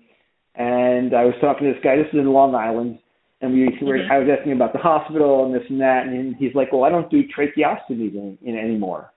and 0.54 1.14
I 1.14 1.24
was 1.24 1.34
talking 1.40 1.66
to 1.66 1.72
this 1.72 1.82
guy. 1.82 1.96
This 1.96 2.12
is 2.12 2.18
in 2.18 2.26
Long 2.26 2.54
Island, 2.54 2.98
and 3.40 3.52
we 3.52 3.64
were, 3.64 3.98
mm-hmm. 3.98 4.12
I 4.12 4.18
was 4.18 4.28
asking 4.36 4.52
about 4.52 4.72
the 4.72 4.78
hospital 4.78 5.44
and 5.44 5.54
this 5.54 5.68
and 5.68 5.80
that, 5.80 6.06
and 6.06 6.34
he's 6.36 6.54
like, 6.54 6.72
"Well, 6.72 6.84
I 6.84 6.90
don't 6.90 7.10
do 7.10 7.22
tracheostomies 7.36 8.14
in, 8.14 8.38
in 8.42 8.56
anymore." 8.56 9.12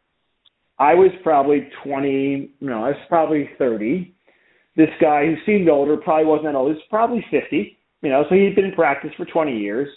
I 0.80 0.94
was 0.94 1.12
probably 1.24 1.68
20, 1.84 2.52
no, 2.62 2.86
I 2.86 2.90
was 2.90 3.06
probably 3.10 3.50
30. 3.58 4.16
This 4.78 4.88
guy 5.02 5.26
who 5.26 5.36
seemed 5.46 5.68
older 5.68 5.98
probably 5.98 6.26
wasn't 6.26 6.46
that 6.46 6.56
old. 6.56 6.70
He 6.70 6.76
was 6.76 6.84
probably 6.90 7.26
50, 7.30 7.78
you 8.02 8.10
know, 8.10 8.24
so 8.30 8.36
he'd 8.36 8.56
been 8.56 8.66
in 8.66 8.72
practice 8.72 9.12
for 9.18 9.26
20 9.26 9.58
years. 9.58 9.90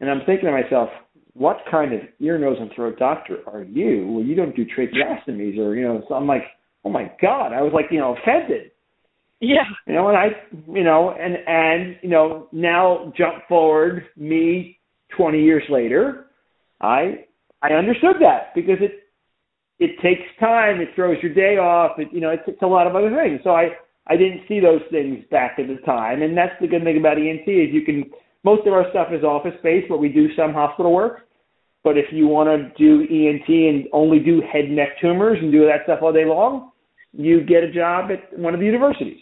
And 0.00 0.10
I'm 0.10 0.22
thinking 0.26 0.46
to 0.46 0.52
myself, 0.52 0.88
what 1.34 1.58
kind 1.70 1.94
of 1.94 2.00
ear, 2.18 2.36
nose, 2.36 2.56
and 2.58 2.70
throat 2.74 2.98
doctor 2.98 3.38
are 3.46 3.62
you? 3.62 4.08
Well, 4.08 4.24
you 4.24 4.34
don't 4.34 4.56
do 4.56 4.64
tracheostomies 4.64 5.56
or, 5.56 5.76
you 5.76 5.86
know, 5.86 6.02
so 6.08 6.16
I'm 6.16 6.26
like, 6.26 6.42
oh 6.84 6.90
my 6.90 7.12
God. 7.22 7.52
I 7.52 7.62
was 7.62 7.72
like, 7.72 7.86
you 7.92 8.00
know, 8.00 8.16
offended. 8.16 8.72
Yeah. 9.40 9.64
You 9.86 9.94
know, 9.94 10.08
and 10.08 10.16
I, 10.16 10.26
you 10.72 10.82
know, 10.82 11.10
and, 11.10 11.36
and, 11.46 11.96
you 12.02 12.08
know, 12.08 12.48
now 12.52 13.12
jump 13.16 13.46
forward 13.48 14.06
me 14.16 14.78
20 15.16 15.42
years 15.42 15.62
later, 15.70 16.26
I, 16.80 17.24
I 17.62 17.72
understood 17.72 18.16
that 18.20 18.54
because 18.54 18.78
it, 18.80 19.04
it 19.78 20.00
takes 20.02 20.28
time. 20.40 20.80
It 20.80 20.88
throws 20.94 21.18
your 21.22 21.34
day 21.34 21.56
off. 21.56 21.98
It, 21.98 22.08
you 22.12 22.20
know, 22.20 22.30
it's, 22.30 22.62
a 22.62 22.66
lot 22.66 22.86
of 22.86 22.96
other 22.96 23.14
things. 23.14 23.40
So 23.44 23.50
I, 23.50 23.68
I 24.08 24.16
didn't 24.16 24.42
see 24.48 24.58
those 24.58 24.82
things 24.90 25.24
back 25.30 25.58
at 25.58 25.68
the 25.68 25.76
time. 25.86 26.22
And 26.22 26.36
that's 26.36 26.54
the 26.60 26.66
good 26.66 26.82
thing 26.82 26.98
about 26.98 27.18
ENT 27.18 27.46
is 27.46 27.72
you 27.72 27.82
can, 27.84 28.04
most 28.42 28.66
of 28.66 28.72
our 28.72 28.90
stuff 28.90 29.08
is 29.12 29.22
office 29.22 29.54
based, 29.62 29.86
but 29.88 29.98
we 29.98 30.08
do 30.08 30.34
some 30.34 30.52
hospital 30.52 30.92
work. 30.92 31.28
But 31.84 31.96
if 31.96 32.06
you 32.10 32.26
want 32.26 32.48
to 32.48 32.70
do 32.76 33.02
ENT 33.02 33.48
and 33.48 33.86
only 33.92 34.18
do 34.18 34.42
head 34.52 34.68
neck 34.68 35.00
tumors 35.00 35.38
and 35.40 35.52
do 35.52 35.64
that 35.66 35.84
stuff 35.84 36.00
all 36.02 36.12
day 36.12 36.24
long, 36.24 36.72
you 37.12 37.44
get 37.44 37.62
a 37.62 37.72
job 37.72 38.10
at 38.10 38.36
one 38.38 38.52
of 38.52 38.60
the 38.60 38.66
universities. 38.66 39.20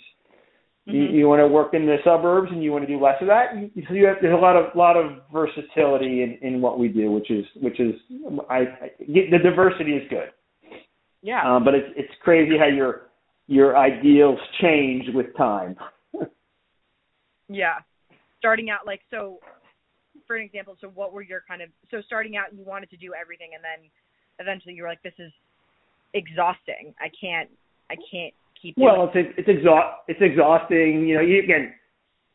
Mm-hmm. 0.89 0.97
You, 0.97 1.19
you 1.19 1.29
want 1.29 1.41
to 1.41 1.49
work 1.49 1.75
in 1.75 1.85
the 1.87 1.97
suburbs 2.05 2.49
and 2.53 2.63
you 2.63 2.71
want 2.71 2.87
to 2.87 2.93
do 2.93 3.03
less 3.03 3.17
of 3.21 3.27
that. 3.27 3.57
You, 3.57 3.83
so 3.89 3.95
you 3.95 4.07
have, 4.07 4.17
there's 4.23 4.35
a 4.35 4.41
lot 4.41 4.57
of 4.57 4.75
lot 4.77 4.97
of 4.97 5.19
versatility 5.33 6.23
in, 6.23 6.39
in 6.43 6.61
what 6.61 6.79
we 6.79 6.89
do, 6.89 7.11
which 7.11 7.31
is 7.31 7.45
which 7.57 7.81
is 7.81 7.95
I, 8.49 8.57
I 8.57 8.91
the 8.99 9.39
diversity 9.43 9.93
is 9.93 10.09
good. 10.09 10.31
Yeah. 11.23 11.43
Um, 11.45 11.65
but 11.65 11.75
it's 11.75 11.89
it's 11.97 12.13
crazy 12.23 12.57
how 12.57 12.67
your 12.67 13.09
your 13.49 13.77
ideals 13.77 14.39
change 14.61 15.07
with 15.13 15.37
time. 15.37 15.77
yeah. 17.49 17.79
Starting 18.39 18.71
out 18.71 18.87
like 18.87 19.01
so 19.11 19.41
for 20.29 20.37
an 20.37 20.45
example, 20.45 20.77
so 20.81 20.89
what 20.89 21.13
were 21.13 21.23
your 21.23 21.43
kind 21.49 21.63
of 21.63 21.71
so 21.91 22.01
starting 22.07 22.37
out 22.37 22.55
you 22.55 22.65
wanted 22.65 22.91
to 22.91 22.97
do 22.97 23.13
everything 23.13 23.51
and 23.55 23.65
then 23.65 23.91
eventually 24.39 24.75
you 24.75 24.83
were 24.83 24.89
like, 24.89 25.03
This 25.03 25.19
is 25.19 25.33
exhausting. 26.15 26.95
I 27.01 27.09
can't 27.21 27.51
I 27.91 27.97
can't 28.11 28.35
keep 28.67 28.77
doing 28.77 28.87
Well 28.87 29.11
it's 29.15 29.35
it's 29.39 29.49
exhaust 29.49 30.03
it's 30.09 30.21
exhausting, 30.21 31.07
you 31.07 31.15
know, 31.15 31.23
you 31.23 31.43
again 31.43 31.73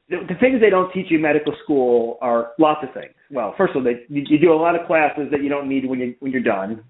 the, 0.10 0.18
the 0.28 0.40
things 0.40 0.60
they 0.60 0.70
don't 0.70 0.92
teach 0.94 1.08
you 1.10 1.18
in 1.18 1.24
medical 1.24 1.54
school 1.64 2.18
are 2.22 2.52
lots 2.60 2.82
of 2.84 2.94
things. 2.94 3.14
Well, 3.30 3.54
first 3.58 3.72
of 3.72 3.78
all, 3.78 3.84
they, 3.84 4.04
you, 4.10 4.40
do 4.40 4.52
a 4.52 4.56
lot 4.60 4.76
of 4.76 4.86
classes 4.86 5.32
that 5.32 5.42
you 5.42 5.48
don't 5.48 5.70
need 5.70 5.86
when 5.86 6.00
you 6.00 6.16
when 6.20 6.32
you're 6.32 6.44
done 6.44 6.84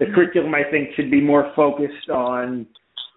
the 0.00 0.06
mm-hmm. 0.06 0.14
curriculum 0.14 0.54
I 0.54 0.68
think 0.68 0.88
should 0.96 1.10
be 1.10 1.20
more 1.20 1.52
focused 1.54 2.10
on 2.12 2.66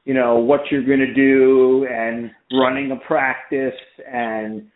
you 0.06 0.14
know 0.14 0.38
what 0.38 0.60
you're 0.70 0.86
going 0.86 1.00
to 1.00 1.14
do 1.14 1.88
and 1.90 2.30
running 2.52 2.92
a 2.92 2.98
practice 3.08 3.80
and 4.06 4.68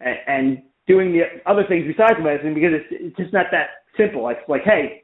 and 0.00 0.16
and 0.26 0.62
doing 0.86 1.12
the 1.12 1.22
other 1.50 1.64
things 1.68 1.84
besides 1.86 2.18
medicine 2.22 2.54
because 2.54 2.70
it's 2.72 2.86
it's 2.90 3.16
just 3.16 3.34
not 3.34 3.46
that 3.50 3.84
simple. 3.98 4.26
It's 4.28 4.40
like 4.48 4.62
hey, 4.64 5.02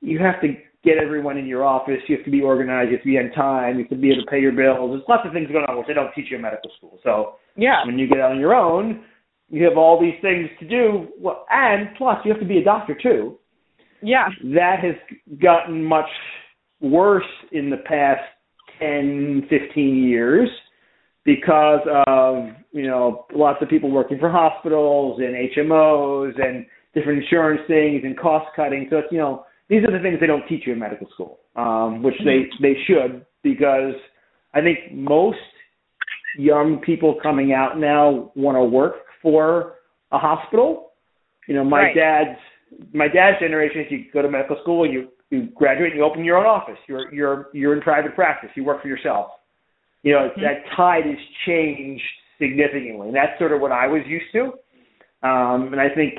you 0.00 0.18
have 0.18 0.40
to 0.40 0.48
get 0.84 0.98
everyone 0.98 1.38
in 1.38 1.46
your 1.46 1.64
office. 1.64 2.00
You 2.08 2.16
have 2.16 2.24
to 2.24 2.30
be 2.30 2.42
organized. 2.42 2.90
You 2.90 2.96
have 2.96 3.04
to 3.04 3.08
be 3.08 3.18
on 3.18 3.30
time. 3.32 3.78
You 3.78 3.84
have 3.84 3.90
to 3.90 3.96
be 3.96 4.10
able 4.10 4.24
to 4.24 4.30
pay 4.30 4.40
your 4.40 4.52
bills. 4.52 4.90
There's 4.90 5.08
lots 5.08 5.22
of 5.26 5.32
things 5.32 5.48
going 5.50 5.64
on 5.68 5.78
which 5.78 5.86
they 5.86 5.94
don't 5.94 6.12
teach 6.14 6.26
you 6.30 6.36
in 6.36 6.42
medical 6.42 6.70
school. 6.76 6.98
So 7.02 7.34
yeah, 7.56 7.84
when 7.86 7.98
you 7.98 8.08
get 8.08 8.20
on 8.20 8.40
your 8.40 8.54
own, 8.54 9.04
you 9.48 9.64
have 9.64 9.76
all 9.76 10.00
these 10.00 10.20
things 10.22 10.48
to 10.60 10.68
do. 10.68 11.08
Well, 11.20 11.44
and 11.50 11.88
plus 11.96 12.18
you 12.24 12.32
have 12.32 12.40
to 12.40 12.46
be 12.46 12.58
a 12.58 12.64
doctor 12.64 12.96
too. 13.00 13.38
Yeah. 14.02 14.28
That 14.54 14.76
has 14.82 14.96
gotten 15.40 15.84
much 15.84 16.08
worse 16.80 17.22
in 17.52 17.70
the 17.70 17.76
past 17.76 18.22
10, 18.80 19.46
15 19.48 20.08
years 20.08 20.48
because 21.24 21.80
of, 22.08 22.46
you 22.72 22.88
know, 22.88 23.26
lots 23.32 23.62
of 23.62 23.68
people 23.68 23.90
working 23.90 24.18
for 24.18 24.28
hospitals 24.30 25.20
and 25.20 25.36
HMOs 25.56 26.32
and 26.42 26.66
different 26.94 27.22
insurance 27.22 27.60
things 27.68 28.02
and 28.04 28.18
cost 28.18 28.46
cutting. 28.56 28.88
So 28.90 28.98
it's, 28.98 29.08
you 29.12 29.18
know, 29.18 29.44
these 29.72 29.84
are 29.84 29.90
the 29.90 30.02
things 30.02 30.18
they 30.20 30.26
don't 30.26 30.46
teach 30.48 30.64
you 30.66 30.74
in 30.74 30.78
medical 30.78 31.08
school, 31.14 31.38
um, 31.56 32.02
which 32.02 32.16
they, 32.26 32.44
they 32.60 32.74
should 32.86 33.24
because 33.42 33.94
I 34.52 34.60
think 34.60 34.92
most 34.92 35.38
young 36.36 36.82
people 36.84 37.18
coming 37.22 37.54
out 37.54 37.78
now 37.78 38.30
want 38.36 38.56
to 38.56 38.64
work 38.64 38.96
for 39.22 39.76
a 40.12 40.18
hospital. 40.18 40.90
You 41.48 41.54
know, 41.54 41.64
my 41.64 41.84
right. 41.84 41.96
dad's 41.96 42.38
my 42.92 43.08
dad's 43.08 43.38
generation, 43.40 43.80
If 43.80 43.90
you 43.90 44.04
go 44.12 44.20
to 44.20 44.30
medical 44.30 44.58
school, 44.60 44.90
you 44.90 45.08
you 45.30 45.48
graduate, 45.54 45.92
and 45.92 45.98
you 45.98 46.04
open 46.04 46.22
your 46.22 46.36
own 46.36 46.44
office. 46.44 46.78
You're 46.86 47.12
you're 47.12 47.48
you're 47.54 47.74
in 47.74 47.80
private 47.80 48.14
practice. 48.14 48.50
You 48.54 48.64
work 48.64 48.82
for 48.82 48.88
yourself. 48.88 49.30
You 50.02 50.12
know 50.12 50.28
mm-hmm. 50.28 50.42
that 50.42 50.76
tide 50.76 51.06
has 51.06 51.16
changed 51.46 52.04
significantly. 52.38 53.08
And 53.08 53.16
that's 53.16 53.38
sort 53.38 53.52
of 53.52 53.62
what 53.62 53.72
I 53.72 53.86
was 53.86 54.02
used 54.06 54.26
to, 54.34 54.42
um, 55.26 55.72
and 55.72 55.80
I 55.80 55.88
think 55.94 56.18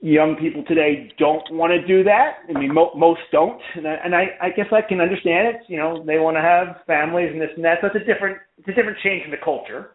young 0.00 0.36
people 0.36 0.64
today 0.64 1.12
don't 1.18 1.42
want 1.50 1.72
to 1.72 1.86
do 1.86 2.02
that. 2.04 2.38
I 2.48 2.58
mean, 2.58 2.72
mo- 2.72 2.92
most 2.96 3.20
don't, 3.32 3.60
and 3.76 3.86
I, 3.86 3.94
and 4.04 4.14
I, 4.14 4.24
I 4.40 4.50
guess 4.50 4.66
I 4.72 4.80
can 4.86 5.00
understand 5.00 5.48
it. 5.48 5.56
You 5.68 5.76
know, 5.76 6.04
they 6.04 6.18
want 6.18 6.36
to 6.36 6.40
have 6.40 6.84
families 6.86 7.30
and 7.32 7.40
this 7.40 7.50
and 7.54 7.64
that. 7.64 7.78
So 7.80 7.88
it's 7.88 7.96
a 7.96 8.12
different, 8.12 8.38
it's 8.58 8.68
a 8.68 8.72
different 8.72 8.98
change 9.02 9.24
in 9.24 9.30
the 9.30 9.36
culture. 9.42 9.92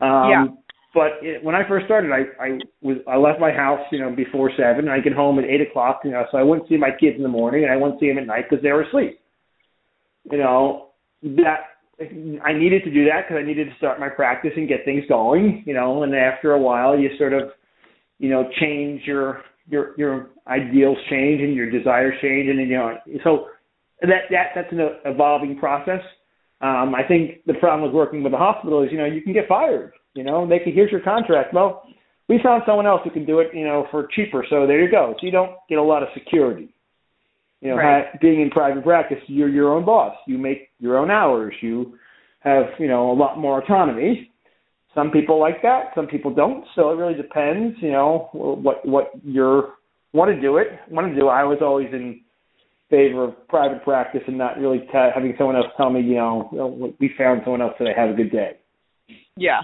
Um, 0.00 0.30
yeah 0.30 0.46
but 0.94 1.18
it, 1.20 1.42
when 1.42 1.56
I 1.56 1.68
first 1.68 1.84
started, 1.86 2.12
I 2.12 2.22
I 2.42 2.58
was 2.80 2.98
I 3.08 3.16
left 3.16 3.40
my 3.40 3.50
house, 3.50 3.80
you 3.90 3.98
know, 3.98 4.14
before 4.14 4.50
seven. 4.56 4.86
And 4.86 4.90
I 4.90 5.00
get 5.00 5.12
home 5.12 5.38
at 5.40 5.44
eight 5.44 5.60
o'clock, 5.60 6.00
you 6.04 6.12
know, 6.12 6.24
so 6.30 6.38
I 6.38 6.42
wouldn't 6.42 6.68
see 6.68 6.76
my 6.76 6.90
kids 6.90 7.16
in 7.16 7.22
the 7.22 7.28
morning, 7.28 7.64
and 7.64 7.72
I 7.72 7.76
wouldn't 7.76 8.00
see 8.00 8.08
them 8.08 8.18
at 8.18 8.26
night 8.26 8.44
because 8.48 8.62
they 8.62 8.70
were 8.70 8.82
asleep. 8.82 9.20
You 10.30 10.38
know, 10.38 10.88
that 11.20 11.74
I 12.00 12.52
needed 12.52 12.84
to 12.84 12.90
do 12.90 13.04
that 13.06 13.26
because 13.26 13.42
I 13.42 13.46
needed 13.46 13.68
to 13.68 13.76
start 13.76 14.00
my 14.00 14.08
practice 14.08 14.52
and 14.56 14.68
get 14.68 14.84
things 14.84 15.04
going. 15.08 15.64
You 15.66 15.74
know, 15.74 16.04
and 16.04 16.14
after 16.14 16.52
a 16.52 16.60
while, 16.60 16.96
you 16.96 17.10
sort 17.18 17.32
of, 17.32 17.50
you 18.18 18.30
know, 18.30 18.48
change 18.60 19.02
your 19.06 19.42
your 19.68 19.94
your 19.96 20.30
ideals 20.46 20.98
change 21.10 21.40
and 21.40 21.54
your 21.54 21.70
desires 21.70 22.14
change, 22.20 22.48
and 22.48 22.58
then 22.58 22.68
you 22.68 22.76
know, 22.76 22.96
so 23.22 23.46
that 24.02 24.22
that 24.30 24.48
that's 24.54 24.72
an 24.72 24.80
evolving 25.04 25.58
process. 25.58 26.00
Um, 26.60 26.94
I 26.94 27.02
think 27.06 27.44
the 27.46 27.54
problem 27.54 27.82
with 27.82 27.92
working 27.92 28.22
with 28.22 28.32
a 28.32 28.38
hospital 28.38 28.82
is, 28.82 28.90
you 28.90 28.96
know, 28.96 29.04
you 29.04 29.20
can 29.20 29.32
get 29.32 29.48
fired 29.48 29.92
you 30.14 30.22
know, 30.22 30.48
they 30.48 30.60
could 30.60 30.74
here's 30.74 30.90
your 30.90 31.00
contract. 31.00 31.52
Well, 31.52 31.82
we 32.28 32.40
found 32.42 32.62
someone 32.66 32.86
else 32.86 33.00
who 33.04 33.10
can 33.10 33.26
do 33.26 33.40
it, 33.40 33.48
you 33.52 33.64
know, 33.64 33.86
for 33.90 34.08
cheaper. 34.14 34.46
So 34.48 34.66
there 34.66 34.80
you 34.82 34.90
go. 34.90 35.14
So 35.20 35.26
you 35.26 35.32
don't 35.32 35.52
get 35.68 35.78
a 35.78 35.82
lot 35.82 36.02
of 36.02 36.08
security. 36.14 36.72
You 37.60 37.70
know, 37.70 37.76
right. 37.76 38.06
ha- 38.12 38.18
being 38.20 38.40
in 38.40 38.50
private 38.50 38.84
practice, 38.84 39.18
you're 39.26 39.48
your 39.48 39.74
own 39.74 39.84
boss. 39.84 40.14
You 40.26 40.38
make 40.38 40.70
your 40.78 40.98
own 40.98 41.10
hours. 41.10 41.54
You 41.60 41.98
have, 42.40 42.66
you 42.78 42.88
know, 42.88 43.10
a 43.10 43.14
lot 43.14 43.38
more 43.38 43.62
autonomy. 43.62 44.30
Some 44.94 45.10
people 45.10 45.40
like 45.40 45.62
that. 45.62 45.90
Some 45.94 46.06
people 46.06 46.32
don't. 46.32 46.64
So 46.74 46.90
it 46.90 46.94
really 46.94 47.14
depends. 47.14 47.76
You 47.80 47.92
know, 47.92 48.28
what 48.32 48.86
what 48.86 49.10
you're 49.24 49.74
want 50.12 50.34
to 50.34 50.40
do 50.40 50.58
it. 50.58 50.68
Want 50.88 51.12
to 51.12 51.18
do. 51.18 51.28
I 51.28 51.44
was 51.44 51.58
always 51.60 51.88
in 51.92 52.20
favor 52.90 53.24
of 53.24 53.48
private 53.48 53.82
practice 53.82 54.20
and 54.26 54.38
not 54.38 54.58
really 54.58 54.78
t- 54.78 55.10
having 55.14 55.34
someone 55.36 55.56
else 55.56 55.66
tell 55.76 55.90
me, 55.90 56.00
you 56.00 56.14
know, 56.14 56.94
we 57.00 57.10
found 57.18 57.40
someone 57.44 57.62
else 57.62 57.72
today. 57.76 57.92
Have 57.96 58.10
a 58.10 58.14
good 58.14 58.30
day. 58.30 58.52
Yeah. 59.36 59.60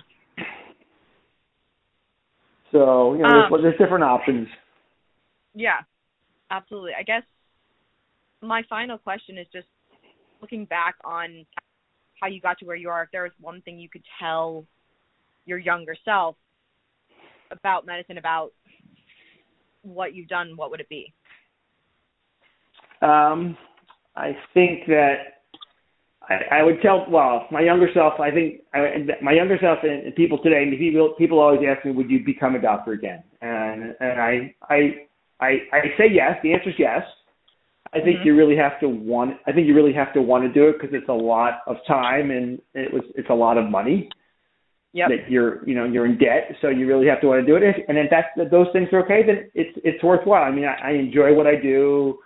So 2.73 3.15
you 3.15 3.23
know, 3.23 3.29
um, 3.29 3.51
there's, 3.51 3.63
there's 3.63 3.79
different 3.79 4.05
options. 4.05 4.49
Yeah, 5.55 5.81
absolutely. 6.51 6.93
I 6.99 7.03
guess 7.03 7.23
my 8.43 8.63
final 8.69 8.99
question 8.99 9.39
is 9.39 9.47
just 9.53 9.67
looking 10.41 10.65
back 10.65 10.95
on 11.05 11.45
how 12.21 12.29
you 12.29 12.41
got 12.41 12.59
to 12.59 12.65
where 12.65 12.77
you 12.77 12.89
are. 12.89 13.05
If 13.05 13.11
there 13.13 13.25
was 13.25 13.33
one 13.41 13.61
thing 13.63 13.79
you 13.79 13.89
could 13.89 14.05
tell 14.21 14.65
your 15.51 15.59
younger 15.59 15.97
self 16.05 16.37
about 17.51 17.85
medicine, 17.85 18.17
about 18.17 18.53
what 19.83 20.15
you've 20.15 20.29
done, 20.29 20.53
what 20.57 20.71
would 20.71 20.81
it 20.81 20.89
be? 20.89 21.13
Um, 23.03 23.57
I 24.17 24.37
think 24.55 24.87
that 24.87 25.15
I, 26.29 26.59
I 26.61 26.63
would 26.63 26.81
tell 26.83 27.07
well 27.11 27.47
my 27.51 27.61
younger 27.61 27.89
self. 27.93 28.21
I 28.21 28.31
think 28.31 28.61
I, 28.73 29.07
my 29.21 29.33
younger 29.33 29.59
self 29.61 29.79
and 29.83 30.15
people 30.15 30.39
today. 30.39 30.65
People 30.79 31.15
people 31.19 31.39
always 31.41 31.61
ask 31.67 31.85
me, 31.85 31.93
"Would 31.93 32.11
you 32.11 32.25
become 32.25 32.55
a 32.55 32.63
doctor 32.63 32.93
again?" 32.93 33.23
And 33.41 33.95
and 34.01 34.21
I 34.21 34.55
I 34.69 35.07
I, 35.41 35.49
I 35.73 35.81
say 35.99 36.05
yes. 36.13 36.39
The 36.43 36.53
answer 36.53 36.71
is 36.71 36.77
yes. 36.79 37.03
I 37.93 37.99
think 37.99 38.19
mm-hmm. 38.19 38.27
you 38.27 38.37
really 38.37 38.57
have 38.57 38.79
to 38.81 38.89
want. 38.89 39.39
I 39.47 39.53
think 39.53 39.67
you 39.67 39.75
really 39.75 39.95
have 39.95 40.13
to 40.15 40.23
want 40.23 40.45
to 40.45 40.53
do 40.53 40.69
it 40.69 40.77
because 40.81 40.95
it's 40.95 41.09
a 41.09 41.13
lot 41.13 41.61
of 41.67 41.77
time 41.89 42.31
and 42.31 42.61
it 42.75 42.93
was 42.93 43.03
it's 43.17 43.31
a 43.31 43.35
lot 43.35 43.59
of 43.59 43.69
money. 43.69 44.11
Yep. 44.93 45.09
that 45.09 45.31
you're 45.31 45.67
you 45.69 45.75
know 45.77 45.85
you're 45.85 46.05
in 46.05 46.19
debt, 46.19 46.51
so 46.61 46.69
you 46.69 46.87
really 46.89 47.07
have 47.07 47.21
to 47.21 47.29
want 47.29 47.41
to 47.41 47.47
do 47.47 47.55
it. 47.55 47.63
And 47.87 47.97
if 47.97 48.11
that's 48.11 48.27
if 48.37 48.51
those 48.51 48.67
things 48.73 48.89
are 48.93 49.05
okay, 49.05 49.23
then 49.25 49.49
it's 49.55 49.79
it's 49.85 50.03
worthwhile. 50.03 50.43
I 50.43 50.51
mean, 50.51 50.65
I, 50.65 50.91
I 50.91 50.91
enjoy 50.95 51.33
what 51.33 51.47
I 51.47 51.55
do. 51.55 52.19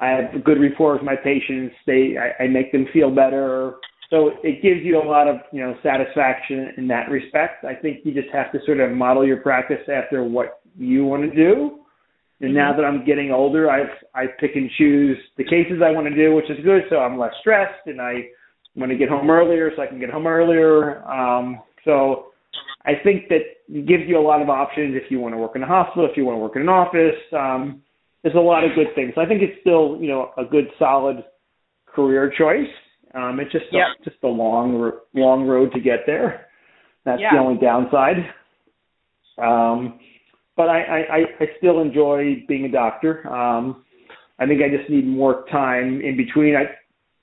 I 0.00 0.08
have 0.08 0.34
a 0.34 0.38
good 0.38 0.58
rapport 0.58 0.94
with 0.94 1.02
my 1.02 1.16
patients. 1.16 1.74
They 1.86 2.14
I, 2.16 2.44
I 2.44 2.46
make 2.46 2.72
them 2.72 2.86
feel 2.94 3.14
better. 3.14 3.74
So 4.08 4.30
it 4.42 4.62
gives 4.62 4.80
you 4.84 4.96
a 4.96 5.04
lot 5.04 5.28
of 5.28 5.36
you 5.52 5.60
know 5.60 5.76
satisfaction 5.82 6.72
in 6.78 6.88
that 6.88 7.10
respect. 7.10 7.64
I 7.64 7.74
think 7.74 7.98
you 8.04 8.14
just 8.14 8.32
have 8.32 8.52
to 8.52 8.58
sort 8.64 8.80
of 8.80 8.90
model 8.92 9.26
your 9.26 9.38
practice 9.38 9.86
after 9.92 10.24
what 10.24 10.60
you 10.78 11.04
want 11.04 11.30
to 11.30 11.36
do. 11.36 11.80
And 12.40 12.54
now 12.54 12.74
that 12.74 12.84
I'm 12.84 13.04
getting 13.04 13.32
older, 13.32 13.70
I 13.70 13.82
I 14.14 14.28
pick 14.40 14.52
and 14.54 14.70
choose 14.78 15.18
the 15.36 15.44
cases 15.44 15.82
I 15.84 15.90
want 15.90 16.06
to 16.06 16.14
do, 16.14 16.34
which 16.34 16.48
is 16.48 16.64
good. 16.64 16.84
So 16.88 17.00
I'm 17.00 17.18
less 17.18 17.32
stressed, 17.40 17.86
and 17.86 18.00
I 18.00 18.28
want 18.76 18.92
to 18.92 18.96
get 18.96 19.10
home 19.10 19.28
earlier, 19.28 19.72
so 19.76 19.82
I 19.82 19.88
can 19.88 20.00
get 20.00 20.08
home 20.08 20.26
earlier. 20.26 21.02
Um, 21.06 21.60
so 21.88 22.26
I 22.84 22.92
think 23.02 23.28
that 23.30 23.40
it 23.68 23.86
gives 23.86 24.04
you 24.06 24.18
a 24.18 24.20
lot 24.20 24.42
of 24.42 24.50
options 24.50 24.94
if 24.94 25.10
you 25.10 25.18
want 25.20 25.34
to 25.34 25.38
work 25.38 25.56
in 25.56 25.62
a 25.62 25.66
hospital, 25.66 26.06
if 26.10 26.16
you 26.16 26.24
want 26.26 26.36
to 26.36 26.40
work 26.40 26.56
in 26.56 26.62
an 26.62 26.68
office. 26.68 27.16
Um, 27.32 27.82
there's 28.22 28.34
a 28.34 28.38
lot 28.38 28.62
of 28.62 28.74
good 28.74 28.88
things. 28.94 29.14
I 29.16 29.24
think 29.24 29.42
it's 29.42 29.58
still 29.62 29.96
you 30.00 30.08
know 30.08 30.30
a 30.36 30.44
good 30.44 30.66
solid 30.78 31.24
career 31.86 32.30
choice. 32.36 32.68
Um, 33.14 33.40
it's 33.40 33.50
just 33.50 33.64
a, 33.72 33.76
just 34.04 34.22
a 34.22 34.28
long 34.28 34.92
long 35.14 35.46
road 35.46 35.72
to 35.72 35.80
get 35.80 36.00
there. 36.06 36.46
That's 37.04 37.20
Yeah. 37.22 37.32
the 37.32 37.38
only 37.38 37.58
downside. 37.58 38.16
Um, 39.38 39.98
but 40.56 40.68
I, 40.68 40.82
I, 40.82 40.98
I 40.98 41.18
I 41.40 41.46
still 41.58 41.80
enjoy 41.80 42.44
being 42.48 42.66
a 42.66 42.72
doctor. 42.72 43.26
Um, 43.32 43.84
I 44.38 44.46
think 44.46 44.60
I 44.62 44.68
just 44.76 44.90
need 44.90 45.06
more 45.06 45.44
time 45.50 46.00
in 46.02 46.16
between. 46.16 46.54
I 46.54 46.64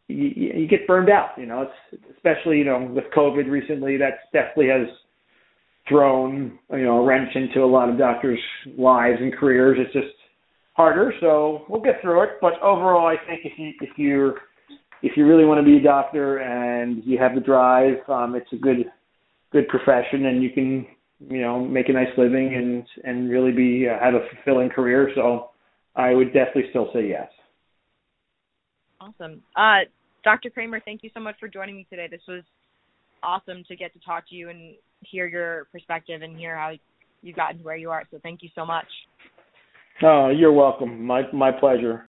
you, 0.08 0.52
you 0.56 0.68
get 0.68 0.88
burned 0.88 1.10
out, 1.10 1.32
you 1.38 1.46
know. 1.46 1.68
It's 1.91 2.04
especially 2.15 2.60
you 2.60 2.65
know 2.65 2.91
with 2.94 3.06
COVID 3.15 3.50
recently. 3.50 3.98
That 3.98 4.32
definitely 4.34 4.68
has 4.68 4.88
thrown 5.89 6.58
you 6.72 6.84
know 6.84 7.02
a 7.02 7.06
wrench 7.06 7.30
into 7.36 7.63
a 7.63 7.65
lot 7.65 7.89
of 7.89 7.98
doctors' 7.98 8.39
lives 8.78 9.18
and 9.20 9.36
careers. 9.36 9.78
It's 9.80 9.94
just 9.94 10.13
harder. 10.74 11.13
So 11.20 11.65
we'll 11.70 11.82
get 11.82 12.02
through 12.02 12.24
it. 12.24 12.30
But 12.41 12.54
overall, 12.62 13.08
I 13.08 13.15
think 13.28 13.41
if 13.46 13.54
you 13.58 13.74
if 13.82 13.98
you're 13.98 14.36
if 15.02 15.18
you 15.18 15.26
really 15.26 15.46
want 15.46 15.60
to 15.60 15.65
be 15.65 15.78
a 15.78 15.84
doctor 15.84 16.38
and 16.38 17.04
you 17.04 17.18
have 17.18 17.36
the 17.36 17.41
drive, 17.41 17.98
um, 18.08 18.36
it's 18.36 18.52
a 18.54 18.58
good 18.58 18.86
good 19.52 19.68
profession, 19.68 20.26
and 20.26 20.44
you 20.44 20.52
can 20.52 20.86
you 21.30 21.41
know 21.41 21.63
make 21.63 21.89
a 21.89 21.94
nice 21.94 22.10
living 22.18 22.54
and 22.56 22.86
and 23.04 23.30
really 23.30 23.52
be 23.52 23.88
uh, 23.89 24.04
have 24.04 24.13
a 24.13 24.28
fulfilling 24.34 24.70
career. 24.70 25.12
So 25.15 25.50
I 25.96 26.13
would 26.13 26.34
definitely 26.34 26.70
still 26.70 26.89
say 26.94 27.08
yes. 27.08 27.30
Awesome. 29.06 29.41
Uh, 29.56 29.82
Dr. 30.24 30.50
Cramer, 30.50 30.80
thank 30.84 31.04
you 31.04 31.10
so 31.13 31.20
much 31.20 31.36
for 31.39 31.48
joining 31.48 31.76
me 31.76 31.86
today. 31.89 32.08
This 32.10 32.22
was 32.28 32.44
awesome 33.22 33.63
to 33.68 33.76
get 33.76 33.94
to 33.94 34.00
talk 34.00 34.28
to 34.30 34.36
you 34.36 34.50
and 34.50 34.76
hear 35.02 35.28
your 35.28 35.65
perspective 35.72 36.22
and 36.22 36.38
hear 36.38 36.56
how 36.56 36.72
you've 37.22 37.36
gotten 37.36 37.60
to 37.60 37.63
where 37.63 37.76
you 37.76 37.91
are. 37.91 38.04
So 38.12 38.20
thank 38.24 38.41
you 38.41 38.50
so 38.56 38.65
much. 38.65 38.88
Oh, 40.02 40.30
you're 40.30 40.52
welcome. 40.52 41.06
My 41.06 41.22
my 41.32 41.52
pleasure. 41.52 42.10